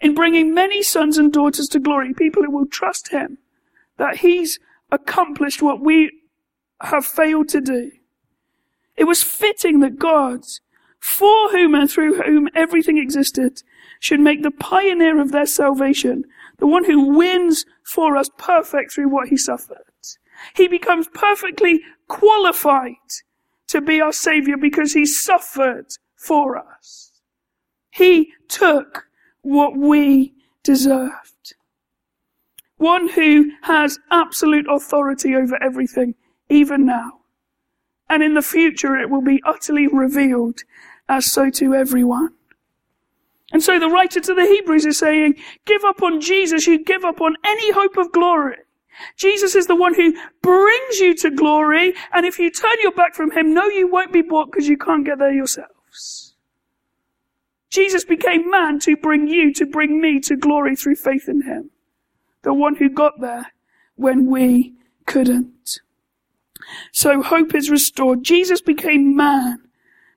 In 0.00 0.14
bringing 0.14 0.52
many 0.52 0.82
sons 0.82 1.16
and 1.16 1.32
daughters 1.32 1.68
to 1.68 1.78
glory, 1.78 2.12
people 2.12 2.42
who 2.42 2.50
will 2.50 2.66
trust 2.66 3.08
Him, 3.08 3.38
that 3.98 4.16
He's 4.18 4.58
accomplished 4.90 5.62
what 5.62 5.80
we 5.80 6.10
have 6.80 7.06
failed 7.06 7.48
to 7.50 7.60
do. 7.60 7.92
It 8.96 9.04
was 9.04 9.22
fitting 9.22 9.78
that 9.80 9.98
God, 9.98 10.40
for 10.98 11.50
whom 11.50 11.74
and 11.74 11.88
through 11.88 12.20
whom 12.22 12.48
everything 12.54 12.98
existed, 12.98 13.62
should 14.00 14.20
make 14.20 14.42
the 14.42 14.50
pioneer 14.50 15.20
of 15.20 15.30
their 15.30 15.46
salvation, 15.46 16.24
the 16.58 16.66
one 16.66 16.84
who 16.84 17.16
wins 17.16 17.64
for 17.84 18.16
us 18.16 18.28
perfect 18.36 18.92
through 18.92 19.08
what 19.08 19.28
He 19.28 19.36
suffered. 19.36 19.84
He 20.54 20.68
becomes 20.68 21.08
perfectly 21.14 21.80
qualified 22.08 22.94
to 23.68 23.80
be 23.80 24.00
our 24.00 24.12
Savior 24.12 24.56
because 24.56 24.92
He 24.92 25.06
suffered 25.06 25.86
for 26.16 26.56
us. 26.56 27.12
He 27.90 28.32
took 28.48 29.06
what 29.42 29.76
we 29.76 30.34
deserved. 30.62 31.54
One 32.76 33.08
who 33.08 33.52
has 33.62 33.98
absolute 34.10 34.66
authority 34.68 35.34
over 35.34 35.62
everything, 35.62 36.14
even 36.48 36.84
now. 36.84 37.20
And 38.08 38.22
in 38.22 38.34
the 38.34 38.42
future 38.42 38.96
it 38.96 39.10
will 39.10 39.22
be 39.22 39.40
utterly 39.44 39.86
revealed 39.86 40.60
as 41.08 41.30
so 41.30 41.50
to 41.50 41.74
everyone. 41.74 42.34
And 43.52 43.62
so 43.62 43.78
the 43.78 43.88
writer 43.88 44.20
to 44.20 44.34
the 44.34 44.46
Hebrews 44.46 44.84
is 44.84 44.98
saying, 44.98 45.36
give 45.64 45.84
up 45.84 46.02
on 46.02 46.20
Jesus, 46.20 46.66
you 46.66 46.82
give 46.82 47.04
up 47.04 47.20
on 47.20 47.36
any 47.44 47.70
hope 47.72 47.96
of 47.96 48.10
glory. 48.10 48.56
Jesus 49.16 49.54
is 49.54 49.66
the 49.66 49.76
one 49.76 49.94
who 49.94 50.14
brings 50.42 50.98
you 51.00 51.14
to 51.16 51.30
glory, 51.30 51.94
and 52.12 52.26
if 52.26 52.38
you 52.38 52.50
turn 52.50 52.76
your 52.82 52.92
back 52.92 53.14
from 53.14 53.30
him, 53.32 53.54
no, 53.54 53.66
you 53.66 53.88
won't 53.90 54.12
be 54.12 54.22
bought 54.22 54.50
because 54.50 54.68
you 54.68 54.78
can't 54.78 55.04
get 55.04 55.18
there 55.18 55.32
yourselves. 55.32 56.34
Jesus 57.70 58.04
became 58.04 58.50
man 58.50 58.78
to 58.80 58.96
bring 58.96 59.26
you, 59.26 59.52
to 59.54 59.66
bring 59.66 60.00
me 60.00 60.20
to 60.20 60.36
glory 60.36 60.76
through 60.76 60.96
faith 60.96 61.28
in 61.28 61.42
him. 61.42 61.70
the 62.42 62.54
one 62.54 62.76
who 62.76 62.88
got 62.88 63.20
there 63.20 63.52
when 63.96 64.26
we 64.26 64.74
couldn't. 65.06 65.80
So 66.92 67.22
hope 67.22 67.54
is 67.54 67.70
restored. 67.70 68.22
Jesus 68.22 68.60
became 68.60 69.16
man 69.16 69.58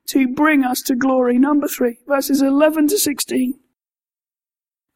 to 0.07 0.27
bring 0.27 0.63
us 0.63 0.81
to 0.83 0.95
glory. 0.95 1.37
Number 1.37 1.67
three, 1.67 1.99
verses 2.07 2.41
11 2.41 2.89
to 2.89 2.97
16. 2.97 3.59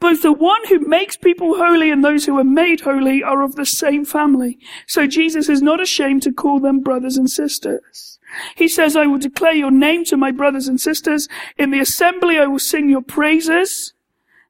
Both 0.02 0.24
the 0.24 0.34
one 0.34 0.62
who 0.68 0.80
makes 0.80 1.16
people 1.16 1.58
holy 1.58 1.92
and 1.92 2.04
those 2.04 2.26
who 2.26 2.38
are 2.40 2.44
made 2.44 2.82
holy 2.82 3.24
are 3.24 3.44
of 3.44 3.56
the 3.56 3.68
same 3.68 4.04
family. 4.04 4.58
So 4.88 5.06
Jesus 5.06 5.48
is 5.48 5.62
not 5.62 5.80
ashamed 5.80 6.24
to 6.24 6.34
call 6.34 6.60
them 6.60 6.82
brothers 6.82 7.18
and 7.18 7.30
sisters. 7.30 8.20
He 8.56 8.68
says, 8.68 8.96
I 8.96 9.06
will 9.06 9.20
declare 9.20 9.54
your 9.54 9.70
name 9.70 10.04
to 10.06 10.18
my 10.18 10.32
brothers 10.32 10.68
and 10.68 10.82
sisters. 10.82 11.30
In 11.56 11.70
the 11.70 11.80
assembly 11.80 12.40
I 12.40 12.48
will 12.48 12.60
sing 12.60 12.90
your 12.90 13.04
praises. 13.04 13.94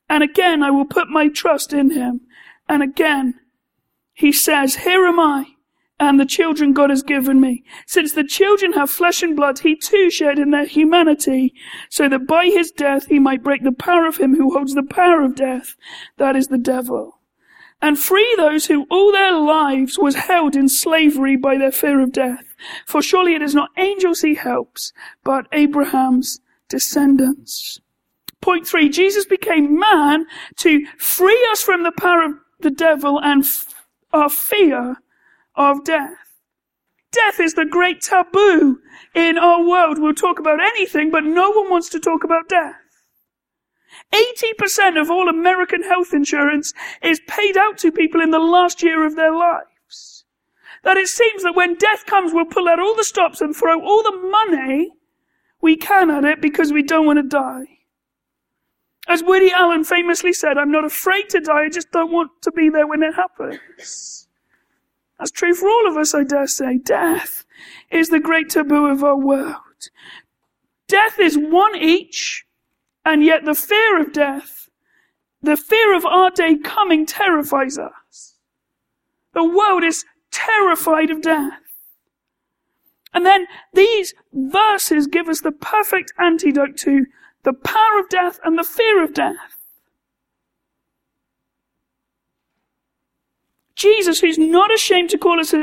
And 0.09 0.23
again 0.23 0.63
I 0.63 0.71
will 0.71 0.85
put 0.85 1.09
my 1.09 1.27
trust 1.27 1.73
in 1.73 1.91
him. 1.91 2.21
And 2.69 2.81
again 2.81 3.35
he 4.13 4.31
says, 4.31 4.75
here 4.75 5.05
am 5.05 5.19
I 5.19 5.50
and 6.01 6.19
the 6.19 6.25
children 6.25 6.73
God 6.73 6.89
has 6.89 7.03
given 7.03 7.39
me. 7.39 7.63
Since 7.85 8.13
the 8.13 8.23
children 8.23 8.73
have 8.73 8.89
flesh 8.89 9.21
and 9.21 9.35
blood, 9.35 9.59
he 9.59 9.75
too 9.75 10.09
shared 10.09 10.39
in 10.39 10.49
their 10.49 10.65
humanity, 10.65 11.53
so 11.89 12.09
that 12.09 12.25
by 12.25 12.45
his 12.45 12.71
death 12.71 13.05
he 13.05 13.19
might 13.19 13.43
break 13.43 13.63
the 13.63 13.71
power 13.71 14.07
of 14.07 14.17
him 14.17 14.35
who 14.35 14.51
holds 14.51 14.73
the 14.73 14.81
power 14.81 15.21
of 15.21 15.35
death, 15.35 15.75
that 16.17 16.35
is 16.35 16.47
the 16.47 16.57
devil, 16.57 17.19
and 17.83 17.99
free 17.99 18.33
those 18.35 18.65
who 18.65 18.87
all 18.89 19.11
their 19.11 19.33
lives 19.33 19.99
was 19.99 20.15
held 20.15 20.55
in 20.55 20.67
slavery 20.67 21.35
by 21.35 21.55
their 21.55 21.71
fear 21.71 22.01
of 22.01 22.11
death. 22.11 22.55
For 22.87 23.03
surely 23.03 23.35
it 23.35 23.43
is 23.43 23.53
not 23.53 23.69
angels 23.77 24.21
he 24.21 24.33
helps, 24.33 24.93
but 25.23 25.45
Abraham's 25.51 26.39
descendants. 26.67 27.79
Point 28.41 28.65
three, 28.65 28.89
Jesus 28.89 29.25
became 29.25 29.77
man 29.77 30.25
to 30.57 30.83
free 30.97 31.47
us 31.51 31.61
from 31.61 31.83
the 31.83 31.91
power 31.91 32.23
of 32.23 32.33
the 32.59 32.71
devil 32.71 33.19
and 33.21 33.43
f- 33.43 33.67
our 34.11 34.29
fear 34.29 34.97
of 35.55 35.83
death. 35.83 36.17
Death 37.11 37.39
is 37.39 37.53
the 37.55 37.65
great 37.65 38.01
taboo 38.01 38.79
in 39.13 39.37
our 39.37 39.63
world. 39.67 39.99
We'll 39.99 40.13
talk 40.13 40.39
about 40.39 40.61
anything, 40.61 41.11
but 41.11 41.23
no 41.23 41.51
one 41.51 41.69
wants 41.69 41.89
to 41.89 41.99
talk 41.99 42.23
about 42.23 42.47
death. 42.47 42.75
80% 44.13 44.99
of 44.99 45.11
all 45.11 45.27
American 45.27 45.83
health 45.83 46.13
insurance 46.13 46.73
is 47.01 47.21
paid 47.27 47.57
out 47.57 47.77
to 47.79 47.91
people 47.91 48.21
in 48.21 48.31
the 48.31 48.39
last 48.39 48.81
year 48.81 49.05
of 49.05 49.15
their 49.15 49.35
lives. 49.35 50.25
That 50.83 50.97
it 50.97 51.07
seems 51.07 51.43
that 51.43 51.55
when 51.55 51.75
death 51.75 52.05
comes, 52.05 52.33
we'll 52.33 52.45
pull 52.45 52.67
out 52.67 52.79
all 52.79 52.95
the 52.95 53.03
stops 53.03 53.41
and 53.41 53.55
throw 53.55 53.81
all 53.81 54.03
the 54.03 54.17
money 54.29 54.93
we 55.61 55.75
can 55.77 56.09
at 56.09 56.23
it 56.23 56.41
because 56.41 56.73
we 56.73 56.81
don't 56.81 57.05
want 57.05 57.17
to 57.17 57.23
die. 57.23 57.79
As 59.07 59.23
Woody 59.23 59.51
Allen 59.51 59.83
famously 59.83 60.33
said, 60.33 60.57
I'm 60.57 60.71
not 60.71 60.85
afraid 60.85 61.29
to 61.29 61.39
die, 61.39 61.65
I 61.65 61.69
just 61.69 61.91
don't 61.91 62.11
want 62.11 62.31
to 62.43 62.51
be 62.51 62.69
there 62.69 62.87
when 62.87 63.03
it 63.03 63.13
happens. 63.13 64.20
That's 65.21 65.29
true 65.29 65.53
for 65.53 65.69
all 65.69 65.87
of 65.87 65.97
us, 65.97 66.15
I 66.15 66.23
dare 66.23 66.47
say. 66.47 66.79
Death 66.79 67.45
is 67.91 68.09
the 68.09 68.19
great 68.19 68.49
taboo 68.49 68.87
of 68.87 69.03
our 69.03 69.15
world. 69.15 69.55
Death 70.87 71.19
is 71.19 71.37
one 71.37 71.75
each, 71.75 72.43
and 73.05 73.23
yet 73.23 73.45
the 73.45 73.53
fear 73.53 74.01
of 74.01 74.13
death, 74.13 74.67
the 75.39 75.55
fear 75.55 75.95
of 75.95 76.07
our 76.07 76.31
day 76.31 76.57
coming 76.57 77.05
terrifies 77.05 77.77
us. 77.77 78.39
The 79.35 79.43
world 79.43 79.83
is 79.83 80.05
terrified 80.31 81.11
of 81.11 81.21
death. 81.21 81.59
And 83.13 83.23
then 83.23 83.45
these 83.75 84.15
verses 84.33 85.05
give 85.05 85.29
us 85.29 85.41
the 85.41 85.51
perfect 85.51 86.13
antidote 86.17 86.77
to 86.77 87.05
the 87.43 87.53
power 87.53 87.99
of 87.99 88.09
death 88.09 88.39
and 88.43 88.57
the 88.57 88.63
fear 88.63 89.03
of 89.03 89.13
death. 89.13 89.60
Jesus, 93.81 94.19
who's 94.19 94.37
not 94.37 94.73
ashamed 94.73 95.09
to 95.09 95.17
call 95.17 95.39
us 95.39 95.53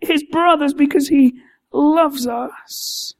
his 0.00 0.22
brothers 0.24 0.74
because 0.74 1.08
he 1.08 1.34
loves 1.72 2.26
us. 2.26 3.14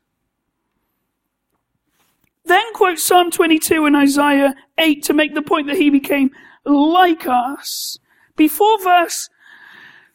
Then 2.45 2.65
quote 2.75 2.99
Psalm 2.99 3.31
22 3.31 3.87
and 3.87 3.97
Isaiah 3.97 4.55
8 4.77 5.03
to 5.05 5.15
make 5.15 5.35
the 5.35 5.43
point 5.43 5.67
that 5.67 5.77
he 5.77 5.89
became 5.89 6.31
like 6.65 7.27
us. 7.27 7.99
Before 8.37 8.79
verse 8.83 9.31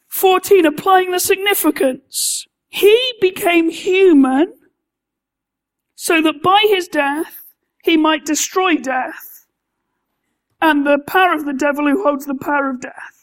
14, 0.08 0.66
applying 0.66 1.10
the 1.10 1.20
significance. 1.20 2.46
He 2.68 3.14
became 3.20 3.70
human 3.70 4.54
so 5.96 6.22
that 6.22 6.42
by 6.42 6.64
his 6.68 6.86
death 6.86 7.44
he 7.82 7.96
might 7.96 8.24
destroy 8.24 8.76
death 8.76 9.46
and 10.60 10.86
the 10.86 10.98
power 10.98 11.32
of 11.32 11.46
the 11.46 11.52
devil 11.52 11.88
who 11.88 12.02
holds 12.02 12.26
the 12.26 12.34
power 12.34 12.70
of 12.70 12.80
death. 12.80 13.19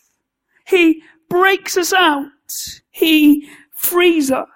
He 0.67 1.03
breaks 1.29 1.77
us 1.77 1.93
out. 1.93 2.27
He 2.91 3.49
frees 3.71 4.31
us. 4.31 4.47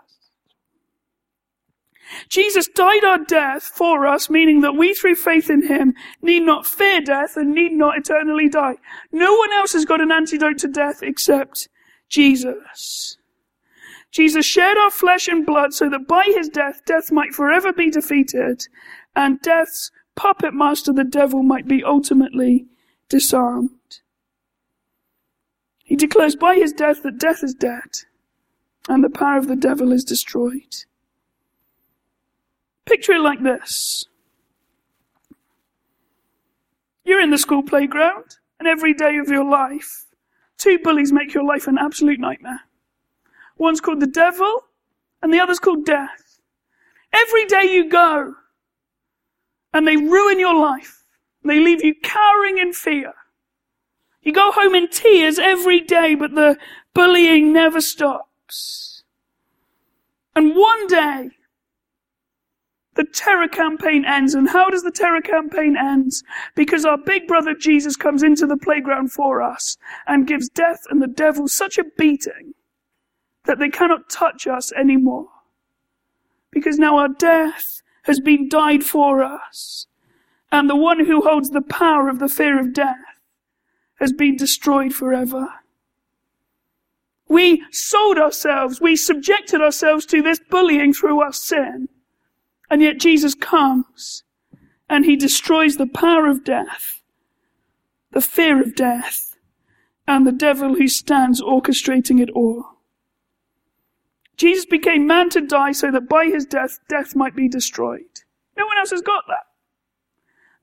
Jesus 2.27 2.67
died 2.67 3.05
our 3.05 3.19
death 3.19 3.63
for 3.63 4.05
us, 4.05 4.29
meaning 4.29 4.59
that 4.61 4.75
we 4.75 4.93
through 4.93 5.15
faith 5.15 5.49
in 5.49 5.67
Him 5.67 5.93
need 6.21 6.41
not 6.41 6.67
fear 6.67 6.99
death 6.99 7.37
and 7.37 7.53
need 7.53 7.71
not 7.71 7.97
eternally 7.97 8.49
die. 8.49 8.75
No 9.13 9.33
one 9.33 9.53
else 9.53 9.71
has 9.71 9.85
got 9.85 10.01
an 10.01 10.11
antidote 10.11 10.57
to 10.59 10.67
death 10.67 11.01
except 11.01 11.69
Jesus. 12.09 13.17
Jesus 14.11 14.45
shed 14.45 14.77
our 14.77 14.91
flesh 14.91 15.29
and 15.29 15.45
blood 15.45 15.73
so 15.73 15.89
that 15.89 16.07
by 16.07 16.25
His 16.25 16.49
death, 16.49 16.81
death 16.85 17.11
might 17.11 17.33
forever 17.33 17.71
be 17.71 17.89
defeated 17.89 18.67
and 19.15 19.41
death's 19.41 19.91
puppet 20.15 20.53
master, 20.53 20.91
the 20.91 21.05
devil, 21.05 21.43
might 21.43 21.67
be 21.67 21.81
ultimately 21.83 22.65
disarmed. 23.07 24.00
He 25.91 25.97
declares 25.97 26.37
by 26.37 26.55
his 26.55 26.71
death 26.71 27.03
that 27.03 27.17
death 27.17 27.43
is 27.43 27.53
dead 27.53 28.05
and 28.87 29.03
the 29.03 29.09
power 29.09 29.37
of 29.37 29.49
the 29.49 29.57
devil 29.57 29.91
is 29.91 30.05
destroyed. 30.05 30.85
Picture 32.85 33.11
it 33.11 33.19
like 33.19 33.43
this. 33.43 34.05
You're 37.03 37.19
in 37.19 37.29
the 37.29 37.37
school 37.37 37.61
playground 37.61 38.37
and 38.57 38.69
every 38.69 38.93
day 38.93 39.17
of 39.17 39.27
your 39.27 39.43
life, 39.43 40.05
two 40.57 40.79
bullies 40.79 41.11
make 41.11 41.33
your 41.33 41.43
life 41.43 41.67
an 41.67 41.77
absolute 41.77 42.21
nightmare. 42.21 42.61
One's 43.57 43.81
called 43.81 43.99
the 43.99 44.07
devil 44.07 44.67
and 45.21 45.33
the 45.33 45.41
other's 45.41 45.59
called 45.59 45.85
death. 45.85 46.39
Every 47.11 47.45
day 47.47 47.65
you 47.65 47.89
go 47.89 48.35
and 49.73 49.85
they 49.85 49.97
ruin 49.97 50.39
your 50.39 50.55
life. 50.55 51.03
They 51.43 51.59
leave 51.59 51.83
you 51.83 51.95
cowering 52.01 52.59
in 52.59 52.71
fear. 52.71 53.11
You 54.21 54.33
go 54.33 54.51
home 54.51 54.75
in 54.75 54.87
tears 54.87 55.39
every 55.39 55.79
day, 55.79 56.15
but 56.15 56.35
the 56.35 56.57
bullying 56.93 57.51
never 57.51 57.81
stops. 57.81 59.03
And 60.35 60.55
one 60.55 60.87
day, 60.87 61.31
the 62.95 63.05
terror 63.05 63.47
campaign 63.47 64.05
ends. 64.05 64.35
And 64.35 64.49
how 64.49 64.69
does 64.69 64.83
the 64.83 64.91
terror 64.91 65.21
campaign 65.21 65.75
end? 65.77 66.11
Because 66.55 66.85
our 66.85 66.97
big 66.97 67.27
brother 67.27 67.53
Jesus 67.53 67.95
comes 67.95 68.21
into 68.21 68.45
the 68.45 68.57
playground 68.57 69.11
for 69.11 69.41
us 69.41 69.77
and 70.07 70.27
gives 70.27 70.49
death 70.49 70.83
and 70.89 71.01
the 71.01 71.07
devil 71.07 71.47
such 71.47 71.77
a 71.77 71.85
beating 71.97 72.53
that 73.45 73.59
they 73.59 73.69
cannot 73.69 74.09
touch 74.09 74.45
us 74.45 74.71
anymore. 74.73 75.29
Because 76.51 76.77
now 76.77 76.97
our 76.97 77.07
death 77.07 77.81
has 78.03 78.19
been 78.19 78.49
died 78.49 78.83
for 78.83 79.23
us. 79.23 79.87
And 80.51 80.69
the 80.69 80.75
one 80.75 81.05
who 81.05 81.21
holds 81.21 81.49
the 81.49 81.61
power 81.61 82.09
of 82.09 82.19
the 82.19 82.27
fear 82.27 82.59
of 82.59 82.73
death 82.73 83.10
has 84.01 84.11
been 84.11 84.35
destroyed 84.35 84.93
forever. 84.93 85.47
We 87.29 87.63
sold 87.71 88.17
ourselves, 88.17 88.81
we 88.81 88.97
subjected 88.97 89.61
ourselves 89.61 90.05
to 90.07 90.21
this 90.21 90.41
bullying 90.49 90.93
through 90.93 91.21
our 91.21 91.31
sin. 91.31 91.87
And 92.69 92.81
yet 92.81 92.99
Jesus 92.99 93.35
comes 93.35 94.23
and 94.89 95.05
he 95.05 95.15
destroys 95.15 95.77
the 95.77 95.87
power 95.87 96.27
of 96.27 96.43
death, 96.43 97.01
the 98.11 98.21
fear 98.21 98.61
of 98.61 98.75
death, 98.75 99.37
and 100.07 100.27
the 100.27 100.33
devil 100.33 100.75
who 100.75 100.87
stands 100.87 101.41
orchestrating 101.41 102.19
it 102.19 102.29
all. 102.31 102.65
Jesus 104.35 104.65
became 104.65 105.05
man 105.05 105.29
to 105.29 105.41
die 105.41 105.71
so 105.71 105.91
that 105.91 106.09
by 106.09 106.25
his 106.25 106.45
death, 106.45 106.79
death 106.89 107.15
might 107.15 107.35
be 107.35 107.47
destroyed. 107.47 108.01
No 108.57 108.65
one 108.65 108.77
else 108.79 108.91
has 108.91 109.01
got 109.01 109.23
that. 109.27 109.45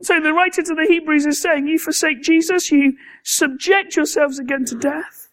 So 0.00 0.20
the 0.20 0.32
writer 0.32 0.62
to 0.62 0.74
the 0.74 0.86
Hebrews 0.88 1.26
is 1.26 1.40
saying, 1.40 1.66
you 1.66 1.78
forsake 1.78 2.22
Jesus, 2.22 2.70
you 2.70 2.96
subject 3.24 3.96
yourselves 3.96 4.38
again 4.38 4.64
to 4.66 4.76
death, 4.76 5.28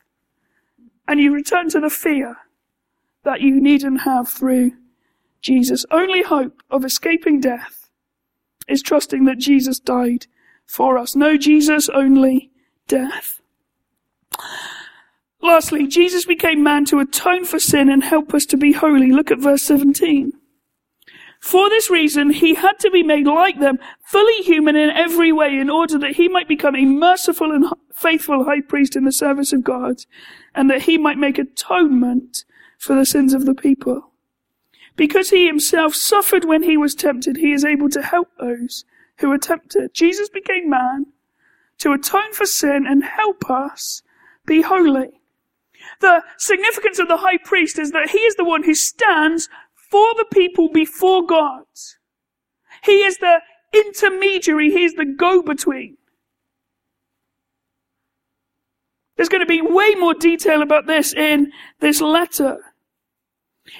and 1.07 1.19
you 1.19 1.31
return 1.33 1.69
to 1.69 1.79
the 1.79 1.89
fear 1.89 2.37
that 3.23 3.41
you 3.41 3.61
need 3.61 3.83
and 3.83 4.01
have 4.01 4.27
through 4.27 4.71
Jesus. 5.41 5.85
Only 5.91 6.23
hope 6.23 6.63
of 6.71 6.83
escaping 6.83 7.39
death 7.39 7.89
is 8.67 8.81
trusting 8.81 9.25
that 9.25 9.37
Jesus 9.37 9.79
died 9.79 10.25
for 10.65 10.97
us. 10.97 11.15
No 11.15 11.37
Jesus, 11.37 11.87
only 11.89 12.51
death. 12.87 13.41
Lastly, 15.41 15.85
Jesus 15.85 16.25
became 16.25 16.63
man 16.63 16.85
to 16.85 16.99
atone 16.99 17.45
for 17.45 17.59
sin 17.59 17.87
and 17.87 18.03
help 18.03 18.33
us 18.33 18.47
to 18.47 18.57
be 18.57 18.71
holy. 18.71 19.11
Look 19.11 19.29
at 19.29 19.37
verse 19.37 19.61
17. 19.61 20.33
For 21.39 21.69
this 21.69 21.89
reason, 21.89 22.31
he 22.31 22.55
had 22.55 22.79
to 22.79 22.89
be 22.89 23.03
made 23.03 23.27
like 23.27 23.59
them, 23.59 23.77
fully 24.01 24.41
human 24.43 24.75
in 24.75 24.89
every 24.89 25.31
way, 25.31 25.57
in 25.57 25.69
order 25.69 25.97
that 25.99 26.15
he 26.15 26.27
might 26.27 26.47
become 26.47 26.75
a 26.75 26.85
merciful 26.85 27.51
and 27.51 27.65
faithful 27.93 28.45
high 28.45 28.61
priest 28.61 28.95
in 28.95 29.03
the 29.05 29.11
service 29.11 29.53
of 29.53 29.63
God, 29.63 29.97
and 30.53 30.69
that 30.69 30.83
he 30.83 30.97
might 30.97 31.17
make 31.17 31.37
atonement 31.37 32.45
for 32.77 32.95
the 32.95 33.05
sins 33.05 33.33
of 33.33 33.45
the 33.45 33.55
people. 33.55 34.11
Because 34.95 35.29
he 35.29 35.45
himself 35.45 35.93
suffered 35.93 36.45
when 36.45 36.63
he 36.63 36.77
was 36.77 36.95
tempted, 36.95 37.37
he 37.37 37.51
is 37.51 37.65
able 37.65 37.89
to 37.89 38.01
help 38.01 38.29
those 38.39 38.85
who 39.17 39.31
are 39.31 39.37
tempted. 39.37 39.93
Jesus 39.93 40.29
became 40.29 40.69
man 40.69 41.07
to 41.79 41.91
atone 41.91 42.33
for 42.33 42.45
sin 42.45 42.85
and 42.87 43.03
help 43.03 43.49
us 43.49 44.01
be 44.45 44.61
holy. 44.61 45.21
The 46.01 46.23
significance 46.37 46.99
of 46.99 47.07
the 47.07 47.17
high 47.17 47.37
priest 47.37 47.77
is 47.77 47.91
that 47.91 48.09
he 48.09 48.19
is 48.19 48.35
the 48.35 48.45
one 48.45 48.63
who 48.63 48.73
stands 48.73 49.49
for 49.95 50.13
the 50.15 50.25
people 50.29 50.67
before 50.67 51.25
God. 51.25 51.63
He 52.83 53.03
is 53.03 53.17
the 53.19 53.39
intermediary. 53.73 54.69
He 54.69 54.83
is 54.83 54.95
the 54.95 55.05
go-between. 55.05 55.95
There's 59.15 59.29
going 59.29 59.39
to 59.39 59.45
be 59.45 59.61
way 59.61 59.95
more 59.95 60.13
detail 60.13 60.61
about 60.61 60.85
this 60.85 61.13
in 61.13 61.53
this 61.79 62.01
letter. 62.01 62.57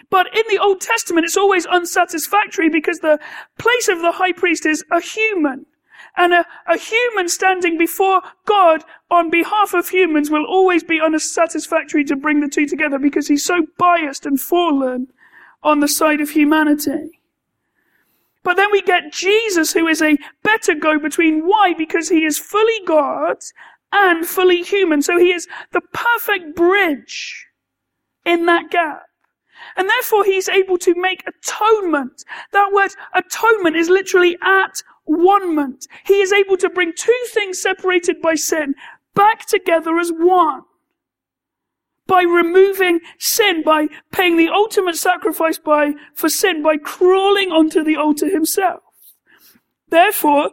But 0.10 0.34
in 0.34 0.44
the 0.50 0.58
Old 0.58 0.80
Testament, 0.80 1.26
it's 1.26 1.36
always 1.36 1.66
unsatisfactory 1.66 2.70
because 2.70 3.00
the 3.00 3.20
place 3.60 3.90
of 3.90 4.00
the 4.02 4.14
high 4.14 4.32
priest 4.32 4.66
is 4.66 4.86
a 4.94 5.02
human. 5.02 5.66
And 6.16 6.34
a, 6.34 6.46
a 6.66 6.78
human 6.78 7.28
standing 7.28 7.78
before 7.78 8.22
God 8.46 8.86
on 9.12 9.30
behalf 9.30 9.74
of 9.74 9.90
humans 9.90 10.32
will 10.32 10.46
always 10.46 10.82
be 10.82 11.02
unsatisfactory 11.02 12.06
to 12.06 12.16
bring 12.16 12.40
the 12.40 12.48
two 12.48 12.68
together 12.68 13.00
because 13.00 13.28
he's 13.28 13.44
so 13.44 13.66
biased 13.78 14.26
and 14.26 14.40
fallen 14.40 15.10
on 15.66 15.80
the 15.82 15.88
side 15.88 16.22
of 16.22 16.30
humanity. 16.30 17.20
But 18.44 18.56
then 18.56 18.72
we 18.72 18.84
get 18.84 19.12
Jesus 19.12 19.74
who 19.74 19.88
is 19.88 20.02
a 20.02 20.16
better 20.44 20.76
go 20.76 21.00
between. 21.00 21.48
Why? 21.48 21.74
Because 21.74 22.08
he 22.08 22.24
is 22.24 22.38
fully 22.38 22.80
God 22.86 23.38
and 23.92 24.26
fully 24.26 24.62
human. 24.62 25.02
So 25.02 25.18
he 25.18 25.34
is 25.34 25.48
the 25.72 25.82
perfect 25.82 26.56
bridge 26.56 27.48
in 28.24 28.46
that 28.46 28.70
gap. 28.70 29.02
And 29.76 29.90
therefore 29.90 30.24
he's 30.24 30.48
able 30.48 30.78
to 30.78 30.94
make 30.96 31.24
atonement. 31.28 32.24
That 32.52 32.72
word 32.72 32.92
atonement 33.16 33.76
is 33.76 33.90
literally 33.90 34.38
at 34.44 34.84
one 35.06 35.78
He 36.06 36.22
is 36.22 36.32
able 36.32 36.58
to 36.58 36.70
bring 36.70 36.94
two 36.96 37.22
things 37.30 37.60
separated 37.60 38.22
by 38.22 38.36
sin 38.36 38.76
back 39.16 39.48
together 39.48 39.98
as 39.98 40.12
one. 40.12 40.62
By 42.08 42.22
removing 42.22 43.00
sin, 43.18 43.64
by 43.64 43.88
paying 44.12 44.38
the 44.38 44.50
ultimate 44.50 44.96
sacrifice 44.96 45.58
by, 45.58 45.94
for 46.14 46.30
sin, 46.30 46.62
by 46.62 46.78
crawling 46.78 47.52
onto 47.52 47.84
the 47.84 47.96
altar 47.96 48.30
himself. 48.30 48.84
Therefore, 49.90 50.52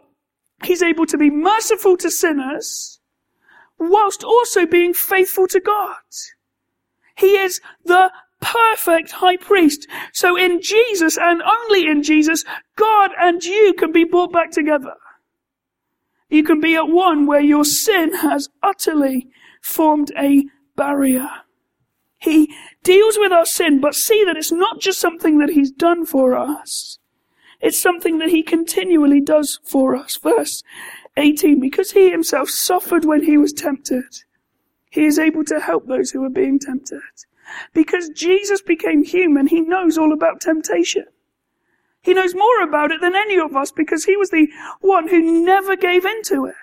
he's 0.63 0.81
able 0.81 1.05
to 1.05 1.17
be 1.17 1.29
merciful 1.29 1.97
to 1.97 2.09
sinners, 2.09 2.99
whilst 3.77 4.23
also 4.23 4.65
being 4.65 4.93
faithful 4.93 5.47
to 5.47 5.59
God. 5.59 5.97
He 7.15 7.37
is 7.37 7.61
the 7.85 8.11
perfect 8.39 9.11
high 9.11 9.37
priest. 9.37 9.87
So 10.11 10.37
in 10.37 10.61
Jesus 10.61 11.17
and 11.17 11.41
only 11.41 11.87
in 11.87 12.03
Jesus, 12.03 12.43
God 12.75 13.11
and 13.19 13.43
you 13.43 13.73
can 13.77 13.91
be 13.91 14.03
brought 14.03 14.33
back 14.33 14.51
together. 14.51 14.95
You 16.29 16.43
can 16.43 16.59
be 16.59 16.75
at 16.75 16.87
one 16.87 17.25
where 17.25 17.41
your 17.41 17.63
sin 17.63 18.15
has 18.15 18.49
utterly 18.61 19.27
formed 19.61 20.11
a 20.17 20.45
barrier. 20.75 21.29
He 22.23 22.55
deals 22.83 23.17
with 23.19 23.33
our 23.33 23.45
sin, 23.45 23.81
but 23.81 23.95
see 23.95 24.23
that 24.23 24.37
it's 24.37 24.51
not 24.51 24.79
just 24.79 24.97
something 24.97 25.39
that 25.39 25.49
he's 25.49 25.71
done 25.71 26.05
for 26.05 26.37
us. 26.37 26.97
It's 27.59 27.77
something 27.77 28.17
that 28.19 28.29
he 28.29 28.43
continually 28.43 29.19
does 29.19 29.59
for 29.65 29.93
us. 29.93 30.15
Verse 30.15 30.63
18, 31.17 31.59
because 31.59 31.91
he 31.91 32.09
himself 32.09 32.49
suffered 32.49 33.03
when 33.03 33.23
he 33.23 33.37
was 33.37 33.51
tempted, 33.51 34.23
he 34.89 35.03
is 35.03 35.19
able 35.19 35.43
to 35.43 35.59
help 35.59 35.85
those 35.85 36.11
who 36.11 36.23
are 36.23 36.29
being 36.29 36.59
tempted. 36.59 37.01
Because 37.73 38.07
Jesus 38.07 38.61
became 38.61 39.03
human, 39.03 39.47
he 39.47 39.59
knows 39.59 39.97
all 39.97 40.13
about 40.13 40.39
temptation. 40.39 41.05
He 42.01 42.13
knows 42.13 42.33
more 42.33 42.61
about 42.61 42.91
it 42.91 43.01
than 43.01 43.15
any 43.15 43.37
of 43.37 43.53
us 43.53 43.69
because 43.73 44.05
he 44.05 44.15
was 44.15 44.29
the 44.29 44.47
one 44.79 45.09
who 45.09 45.43
never 45.43 45.75
gave 45.75 46.05
in 46.05 46.23
to 46.23 46.45
it. 46.45 46.55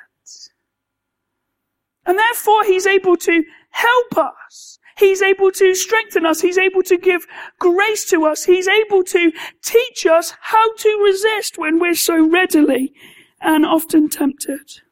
And 2.06 2.18
therefore 2.18 2.64
he's 2.64 2.86
able 2.86 3.16
to 3.18 3.44
help 3.70 4.16
us. 4.16 4.79
He's 5.00 5.22
able 5.22 5.50
to 5.52 5.74
strengthen 5.74 6.26
us. 6.26 6.42
He's 6.42 6.58
able 6.58 6.82
to 6.82 6.98
give 6.98 7.26
grace 7.58 8.04
to 8.10 8.26
us. 8.26 8.44
He's 8.44 8.68
able 8.68 9.02
to 9.04 9.32
teach 9.62 10.04
us 10.04 10.34
how 10.40 10.74
to 10.74 11.02
resist 11.02 11.56
when 11.56 11.80
we're 11.80 11.94
so 11.94 12.28
readily 12.28 12.92
and 13.40 13.64
often 13.64 14.10
tempted. 14.10 14.82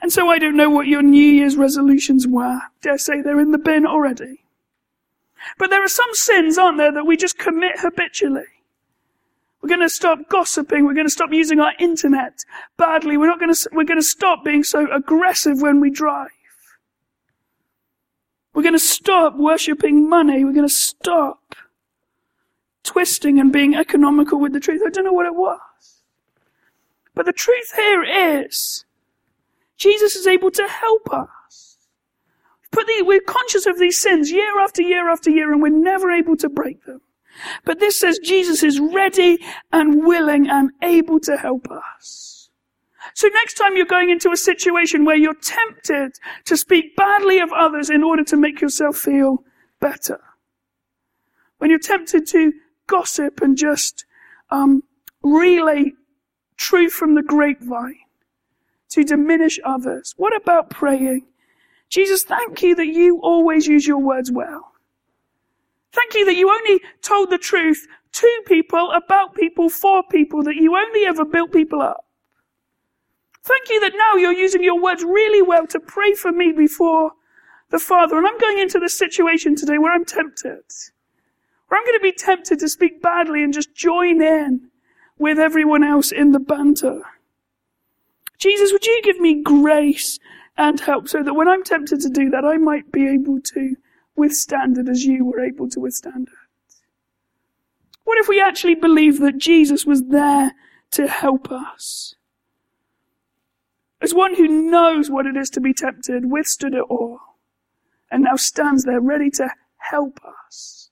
And 0.00 0.12
so 0.12 0.30
I 0.30 0.38
don't 0.38 0.56
know 0.56 0.70
what 0.70 0.86
your 0.86 1.02
New 1.02 1.20
Year's 1.20 1.56
resolutions 1.56 2.28
were. 2.28 2.60
Dare 2.80 2.96
say 2.96 3.20
they're 3.20 3.40
in 3.40 3.50
the 3.50 3.58
bin 3.58 3.84
already. 3.84 4.44
But 5.58 5.70
there 5.70 5.84
are 5.84 5.88
some 5.88 6.12
sins, 6.12 6.58
aren't 6.58 6.78
there, 6.78 6.92
that 6.92 7.06
we 7.06 7.16
just 7.16 7.38
commit 7.38 7.80
habitually. 7.80 8.46
We're 9.60 9.68
going 9.68 9.80
to 9.80 9.88
stop 9.88 10.28
gossiping. 10.28 10.84
We're 10.84 10.94
going 10.94 11.06
to 11.06 11.12
stop 11.12 11.32
using 11.32 11.58
our 11.58 11.72
internet 11.80 12.44
badly. 12.76 13.16
We're 13.16 13.26
not 13.26 13.40
going 13.40 13.52
to, 13.52 13.70
we're 13.72 13.82
going 13.82 14.00
to 14.00 14.06
stop 14.06 14.44
being 14.44 14.62
so 14.62 14.86
aggressive 14.92 15.60
when 15.60 15.80
we 15.80 15.90
drive. 15.90 16.30
We're 18.58 18.64
going 18.64 18.74
to 18.74 18.80
stop 18.80 19.36
worshipping 19.36 20.08
money. 20.08 20.44
We're 20.44 20.52
going 20.52 20.66
to 20.66 20.74
stop 20.74 21.54
twisting 22.82 23.38
and 23.38 23.52
being 23.52 23.76
economical 23.76 24.40
with 24.40 24.52
the 24.52 24.58
truth. 24.58 24.82
I 24.84 24.90
don't 24.90 25.04
know 25.04 25.12
what 25.12 25.26
it 25.26 25.36
was. 25.36 26.02
But 27.14 27.26
the 27.26 27.32
truth 27.32 27.72
here 27.76 28.02
is 28.02 28.84
Jesus 29.76 30.16
is 30.16 30.26
able 30.26 30.50
to 30.50 30.66
help 30.66 31.08
us. 31.12 31.78
But 32.72 32.88
the, 32.88 33.04
we're 33.06 33.20
conscious 33.20 33.64
of 33.64 33.78
these 33.78 33.96
sins 33.96 34.32
year 34.32 34.58
after 34.58 34.82
year 34.82 35.08
after 35.08 35.30
year 35.30 35.52
and 35.52 35.62
we're 35.62 35.68
never 35.68 36.10
able 36.10 36.36
to 36.38 36.48
break 36.48 36.84
them. 36.84 37.00
But 37.64 37.78
this 37.78 37.96
says 37.96 38.18
Jesus 38.18 38.64
is 38.64 38.80
ready 38.80 39.38
and 39.72 40.04
willing 40.04 40.50
and 40.50 40.72
able 40.82 41.20
to 41.20 41.36
help 41.36 41.68
us. 41.70 42.37
So 43.14 43.28
next 43.28 43.54
time 43.54 43.76
you're 43.76 43.86
going 43.86 44.10
into 44.10 44.30
a 44.30 44.36
situation 44.36 45.04
where 45.04 45.16
you're 45.16 45.34
tempted 45.34 46.12
to 46.44 46.56
speak 46.56 46.96
badly 46.96 47.38
of 47.40 47.52
others 47.52 47.90
in 47.90 48.02
order 48.04 48.24
to 48.24 48.36
make 48.36 48.60
yourself 48.60 48.96
feel 48.96 49.42
better, 49.80 50.20
when 51.58 51.70
you're 51.70 51.78
tempted 51.78 52.26
to 52.28 52.52
gossip 52.86 53.40
and 53.40 53.56
just 53.56 54.04
um, 54.50 54.82
relay 55.22 55.92
truth 56.56 56.92
from 56.92 57.14
the 57.14 57.22
grapevine, 57.22 57.98
to 58.90 59.04
diminish 59.04 59.58
others? 59.64 60.14
What 60.16 60.34
about 60.34 60.70
praying? 60.70 61.26
Jesus, 61.88 62.22
thank 62.22 62.62
you 62.62 62.74
that 62.74 62.86
you 62.86 63.18
always 63.22 63.66
use 63.66 63.86
your 63.86 63.98
words 63.98 64.30
well. 64.30 64.72
Thank 65.92 66.14
you 66.14 66.24
that 66.26 66.36
you 66.36 66.50
only 66.50 66.80
told 67.02 67.30
the 67.30 67.38
truth 67.38 67.86
to 68.12 68.42
people, 68.46 68.90
about 68.92 69.34
people, 69.34 69.68
for 69.68 70.02
people, 70.10 70.42
that 70.42 70.56
you 70.56 70.76
only 70.76 71.06
ever 71.06 71.24
built 71.24 71.52
people 71.52 71.80
up. 71.80 72.04
Thank 73.48 73.70
you 73.70 73.80
that 73.80 73.96
now 73.96 74.16
you're 74.16 74.30
using 74.30 74.62
your 74.62 74.78
words 74.78 75.02
really 75.02 75.40
well 75.40 75.66
to 75.68 75.80
pray 75.80 76.12
for 76.12 76.30
me 76.30 76.52
before 76.52 77.12
the 77.70 77.78
Father. 77.78 78.18
And 78.18 78.26
I'm 78.26 78.38
going 78.38 78.58
into 78.58 78.78
this 78.78 78.96
situation 78.96 79.56
today 79.56 79.78
where 79.78 79.90
I'm 79.90 80.04
tempted. 80.04 80.64
Where 81.68 81.80
I'm 81.80 81.86
going 81.86 81.98
to 81.98 82.02
be 82.02 82.12
tempted 82.12 82.58
to 82.58 82.68
speak 82.68 83.00
badly 83.00 83.42
and 83.42 83.54
just 83.54 83.74
join 83.74 84.20
in 84.20 84.68
with 85.16 85.38
everyone 85.38 85.82
else 85.82 86.12
in 86.12 86.32
the 86.32 86.38
banter. 86.38 87.00
Jesus, 88.36 88.70
would 88.70 88.84
you 88.84 89.00
give 89.02 89.18
me 89.18 89.42
grace 89.42 90.18
and 90.58 90.78
help 90.78 91.08
so 91.08 91.22
that 91.22 91.32
when 91.32 91.48
I'm 91.48 91.64
tempted 91.64 92.02
to 92.02 92.10
do 92.10 92.28
that, 92.28 92.44
I 92.44 92.58
might 92.58 92.92
be 92.92 93.08
able 93.08 93.40
to 93.40 93.76
withstand 94.14 94.76
it 94.76 94.90
as 94.90 95.06
you 95.06 95.24
were 95.24 95.40
able 95.40 95.70
to 95.70 95.80
withstand 95.80 96.28
it? 96.28 96.74
What 98.04 98.18
if 98.18 98.28
we 98.28 98.42
actually 98.42 98.74
believe 98.74 99.20
that 99.20 99.38
Jesus 99.38 99.86
was 99.86 100.02
there 100.04 100.52
to 100.90 101.08
help 101.08 101.50
us? 101.50 102.14
As 104.00 104.14
one 104.14 104.36
who 104.36 104.46
knows 104.46 105.10
what 105.10 105.26
it 105.26 105.36
is 105.36 105.50
to 105.50 105.60
be 105.60 105.74
tempted, 105.74 106.30
withstood 106.30 106.74
it 106.74 106.84
all, 106.88 107.18
and 108.10 108.22
now 108.24 108.36
stands 108.36 108.84
there 108.84 109.00
ready 109.00 109.30
to 109.30 109.50
help 109.78 110.20
us 110.46 110.90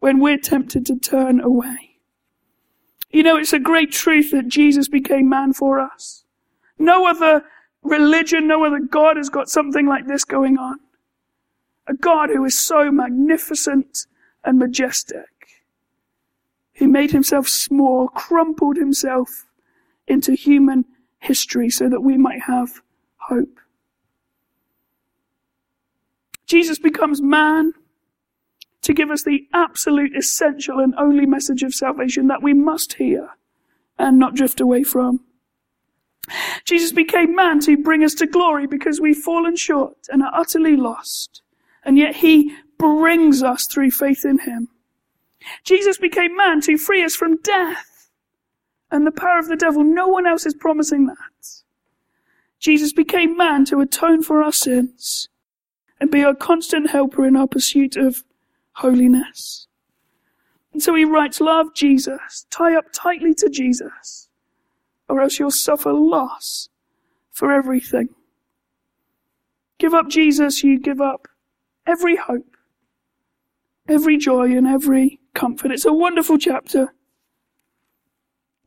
when 0.00 0.18
we're 0.18 0.38
tempted 0.38 0.86
to 0.86 0.98
turn 0.98 1.40
away. 1.40 1.98
You 3.10 3.22
know, 3.22 3.36
it's 3.36 3.52
a 3.52 3.58
great 3.58 3.92
truth 3.92 4.30
that 4.30 4.48
Jesus 4.48 4.88
became 4.88 5.28
man 5.28 5.52
for 5.52 5.78
us. 5.80 6.24
No 6.78 7.06
other 7.06 7.44
religion, 7.82 8.46
no 8.46 8.64
other 8.64 8.78
God 8.78 9.16
has 9.16 9.28
got 9.28 9.48
something 9.48 9.86
like 9.86 10.06
this 10.06 10.24
going 10.24 10.58
on. 10.58 10.78
A 11.86 11.94
God 11.94 12.30
who 12.30 12.44
is 12.44 12.58
so 12.58 12.90
magnificent 12.90 14.06
and 14.44 14.58
majestic. 14.58 15.26
He 16.72 16.86
made 16.86 17.10
himself 17.10 17.48
small, 17.48 18.08
crumpled 18.08 18.76
himself 18.76 19.46
into 20.06 20.32
human 20.32 20.84
history 21.20 21.70
so 21.70 21.88
that 21.88 22.00
we 22.00 22.16
might 22.16 22.42
have 22.42 22.80
hope. 23.16 23.60
Jesus 26.46 26.78
becomes 26.78 27.22
man. 27.22 27.72
to 28.82 28.94
give 28.94 29.10
us 29.10 29.24
the 29.24 29.46
absolute 29.52 30.16
essential 30.16 30.78
and 30.78 30.94
only 30.96 31.26
message 31.26 31.62
of 31.62 31.74
salvation 31.74 32.28
that 32.28 32.42
we 32.42 32.54
must 32.54 32.94
hear 32.94 33.30
and 33.98 34.18
not 34.18 34.34
drift 34.34 34.60
away 34.60 34.82
from. 34.82 35.20
Jesus 36.64 36.92
became 36.92 37.34
man 37.34 37.60
to 37.60 37.76
bring 37.76 38.02
us 38.02 38.14
to 38.14 38.26
glory 38.26 38.66
because 38.66 39.00
we've 39.00 39.18
fallen 39.18 39.56
short 39.56 39.96
and 40.08 40.22
are 40.22 40.34
utterly 40.34 40.76
lost. 40.76 41.42
And 41.84 41.98
yet 41.98 42.16
he 42.16 42.54
brings 42.78 43.42
us 43.42 43.66
through 43.66 43.90
faith 43.90 44.24
in 44.24 44.38
him. 44.38 44.68
Jesus 45.64 45.98
became 45.98 46.36
man 46.36 46.60
to 46.62 46.78
free 46.78 47.04
us 47.04 47.14
from 47.14 47.36
death 47.42 47.89
and 48.90 49.06
the 49.06 49.12
power 49.12 49.38
of 49.38 49.48
the 49.48 49.56
devil. 49.56 49.84
No 49.84 50.08
one 50.08 50.26
else 50.26 50.46
is 50.46 50.54
promising 50.54 51.06
that. 51.06 51.16
Jesus 52.58 52.92
became 52.92 53.36
man 53.36 53.64
to 53.66 53.80
atone 53.80 54.22
for 54.22 54.42
our 54.42 54.52
sins 54.52 55.28
and 56.00 56.10
be 56.10 56.22
our 56.22 56.34
constant 56.34 56.90
helper 56.90 57.26
in 57.26 57.36
our 57.36 57.46
pursuit 57.46 57.96
of 57.96 58.24
holiness. 58.72 59.66
And 60.72 60.82
so 60.82 60.94
he 60.94 61.04
writes, 61.04 61.40
love 61.40 61.74
Jesus, 61.74 62.46
tie 62.50 62.76
up 62.76 62.86
tightly 62.92 63.34
to 63.34 63.48
Jesus, 63.48 64.28
or 65.08 65.20
else 65.20 65.38
you'll 65.38 65.50
suffer 65.50 65.92
loss 65.92 66.68
for 67.32 67.50
everything. 67.50 68.08
Give 69.78 69.94
up 69.94 70.08
Jesus, 70.08 70.62
you 70.62 70.78
give 70.78 71.00
up 71.00 71.26
every 71.86 72.16
hope, 72.16 72.56
every 73.88 74.18
joy, 74.18 74.54
and 74.56 74.66
every 74.66 75.18
comfort. 75.34 75.72
It's 75.72 75.86
a 75.86 75.92
wonderful 75.92 76.38
chapter. 76.38 76.92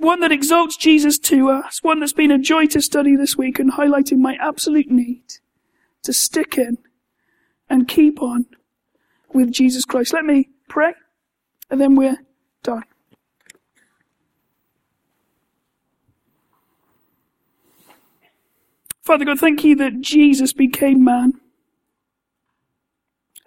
One 0.04 0.20
that 0.20 0.34
exalts 0.34 0.76
Jesus 0.76 1.18
to 1.20 1.50
us, 1.50 1.82
one 1.82 2.02
that's 2.02 2.12
been 2.12 2.30
a 2.30 2.38
joy 2.38 2.66
to 2.68 2.82
study 2.82 3.16
this 3.16 3.38
week 3.38 3.58
and 3.58 3.72
highlighting 3.72 4.18
my 4.18 4.36
absolute 4.36 4.92
need 4.92 5.24
to 6.02 6.12
stick 6.12 6.58
in 6.58 6.78
and 7.70 7.88
keep 7.88 8.22
on 8.22 8.46
with 9.34 9.54
Jesus 9.54 9.86
Christ. 9.86 10.12
Let 10.12 10.26
me 10.26 10.50
pray 10.68 10.94
and 11.72 11.80
then 11.80 11.96
we're 11.96 12.18
done. 12.64 12.84
Father 19.04 19.24
God, 19.24 19.40
thank 19.40 19.64
you 19.64 19.74
that 19.78 20.02
Jesus 20.02 20.52
became 20.52 21.02
man. 21.02 21.32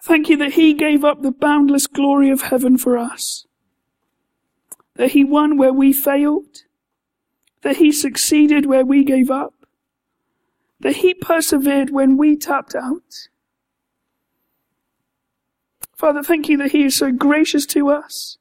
Thank 0.03 0.31
you 0.31 0.39
that 0.39 0.55
he 0.55 0.73
gave 0.73 1.05
up 1.05 1.21
the 1.21 1.33
boundless 1.33 1.87
glory 1.87 2.31
of 2.31 2.41
heaven 2.41 2.79
for 2.79 2.97
us. 2.97 3.46
That 4.97 5.13
he 5.13 5.25
won 5.25 5.57
where 5.57 5.73
we 5.73 5.93
failed. 5.93 6.65
That 7.63 7.77
he 7.77 7.93
succeeded 7.93 8.67
where 8.67 8.85
we 8.85 9.05
gave 9.05 9.31
up. 9.31 9.55
That 10.81 10.97
he 10.97 11.15
persevered 11.15 11.91
when 11.91 12.17
we 12.17 12.37
tapped 12.37 12.75
out. 12.75 13.29
Father, 15.95 16.23
thank 16.23 16.49
you 16.49 16.59
that 16.59 16.73
he 16.73 16.85
is 16.85 16.95
so 16.95 17.11
gracious 17.11 17.65
to 17.67 17.89
us. 17.89 18.37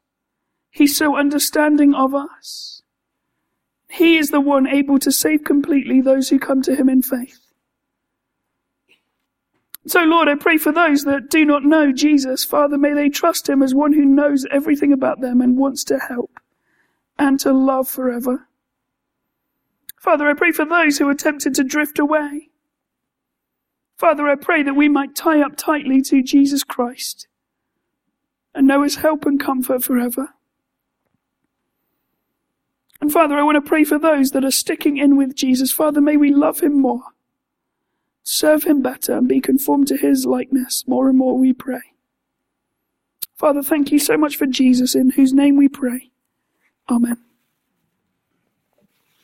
He's 0.70 0.98
so 0.98 1.16
understanding 1.16 1.94
of 1.94 2.14
us. 2.14 2.82
He 3.90 4.18
is 4.18 4.30
the 4.30 4.42
one 4.42 4.68
able 4.68 5.00
to 5.00 5.12
save 5.12 5.46
completely 5.46 6.02
those 6.02 6.30
who 6.30 6.38
come 6.38 6.62
to 6.64 6.76
him 6.76 6.90
in 6.90 7.02
faith. 7.02 7.40
So, 9.88 10.02
Lord, 10.04 10.28
I 10.28 10.36
pray 10.36 10.58
for 10.58 10.74
those 10.74 11.04
that 11.04 11.30
do 11.30 11.46
not 11.46 11.64
know 11.64 11.94
Jesus. 11.94 12.44
Father, 12.44 12.78
may 12.78 12.94
they 12.94 13.08
trust 13.08 13.48
him 13.48 13.62
as 13.62 13.74
one 13.74 13.94
who 13.94 14.04
knows 14.04 14.46
everything 14.52 14.92
about 14.92 15.22
them 15.22 15.40
and 15.42 15.58
wants 15.58 15.84
to 15.86 16.00
help 16.00 16.32
and 17.18 17.40
to 17.40 17.54
love 17.54 17.88
forever. 17.88 18.48
Father, 20.00 20.28
I 20.28 20.34
pray 20.34 20.52
for 20.52 20.66
those 20.66 20.98
who 20.98 21.08
are 21.10 21.16
tempted 21.16 21.56
to 21.56 21.64
drift 21.64 21.98
away. 21.98 22.50
Father, 23.98 24.28
I 24.28 24.36
pray 24.36 24.62
that 24.62 24.76
we 24.76 24.90
might 24.90 25.16
tie 25.16 25.42
up 25.42 25.56
tightly 25.56 26.02
to 26.04 26.22
Jesus 26.22 26.64
Christ 26.64 27.28
and 28.54 28.68
know 28.68 28.84
his 28.84 28.98
help 28.98 29.26
and 29.26 29.40
comfort 29.40 29.84
forever. 29.84 30.30
And 33.02 33.12
Father, 33.12 33.36
I 33.36 33.44
want 33.44 33.56
to 33.56 33.68
pray 33.68 33.84
for 33.84 34.00
those 34.00 34.32
that 34.32 34.46
are 34.46 34.52
sticking 34.52 34.98
in 34.98 35.18
with 35.18 35.36
Jesus. 35.36 35.72
Father, 35.72 36.02
may 36.02 36.18
we 36.18 36.34
love 36.34 36.60
him 36.60 36.82
more, 36.82 37.04
serve 38.24 38.64
him 38.64 38.82
better, 38.82 39.18
and 39.18 39.28
be 39.28 39.42
conformed 39.42 39.88
to 39.90 39.98
his 39.98 40.26
likeness 40.26 40.84
more 40.88 41.10
and 41.10 41.18
more, 41.18 41.38
we 41.38 41.54
pray. 41.54 41.82
Father, 43.36 43.62
thank 43.62 43.92
you 43.92 44.00
so 44.00 44.18
much 44.18 44.38
for 44.38 44.46
Jesus, 44.46 44.96
in 44.96 45.12
whose 45.12 45.34
name 45.34 45.58
we 45.58 45.68
pray. 45.68 46.12
Amen. 46.90 47.18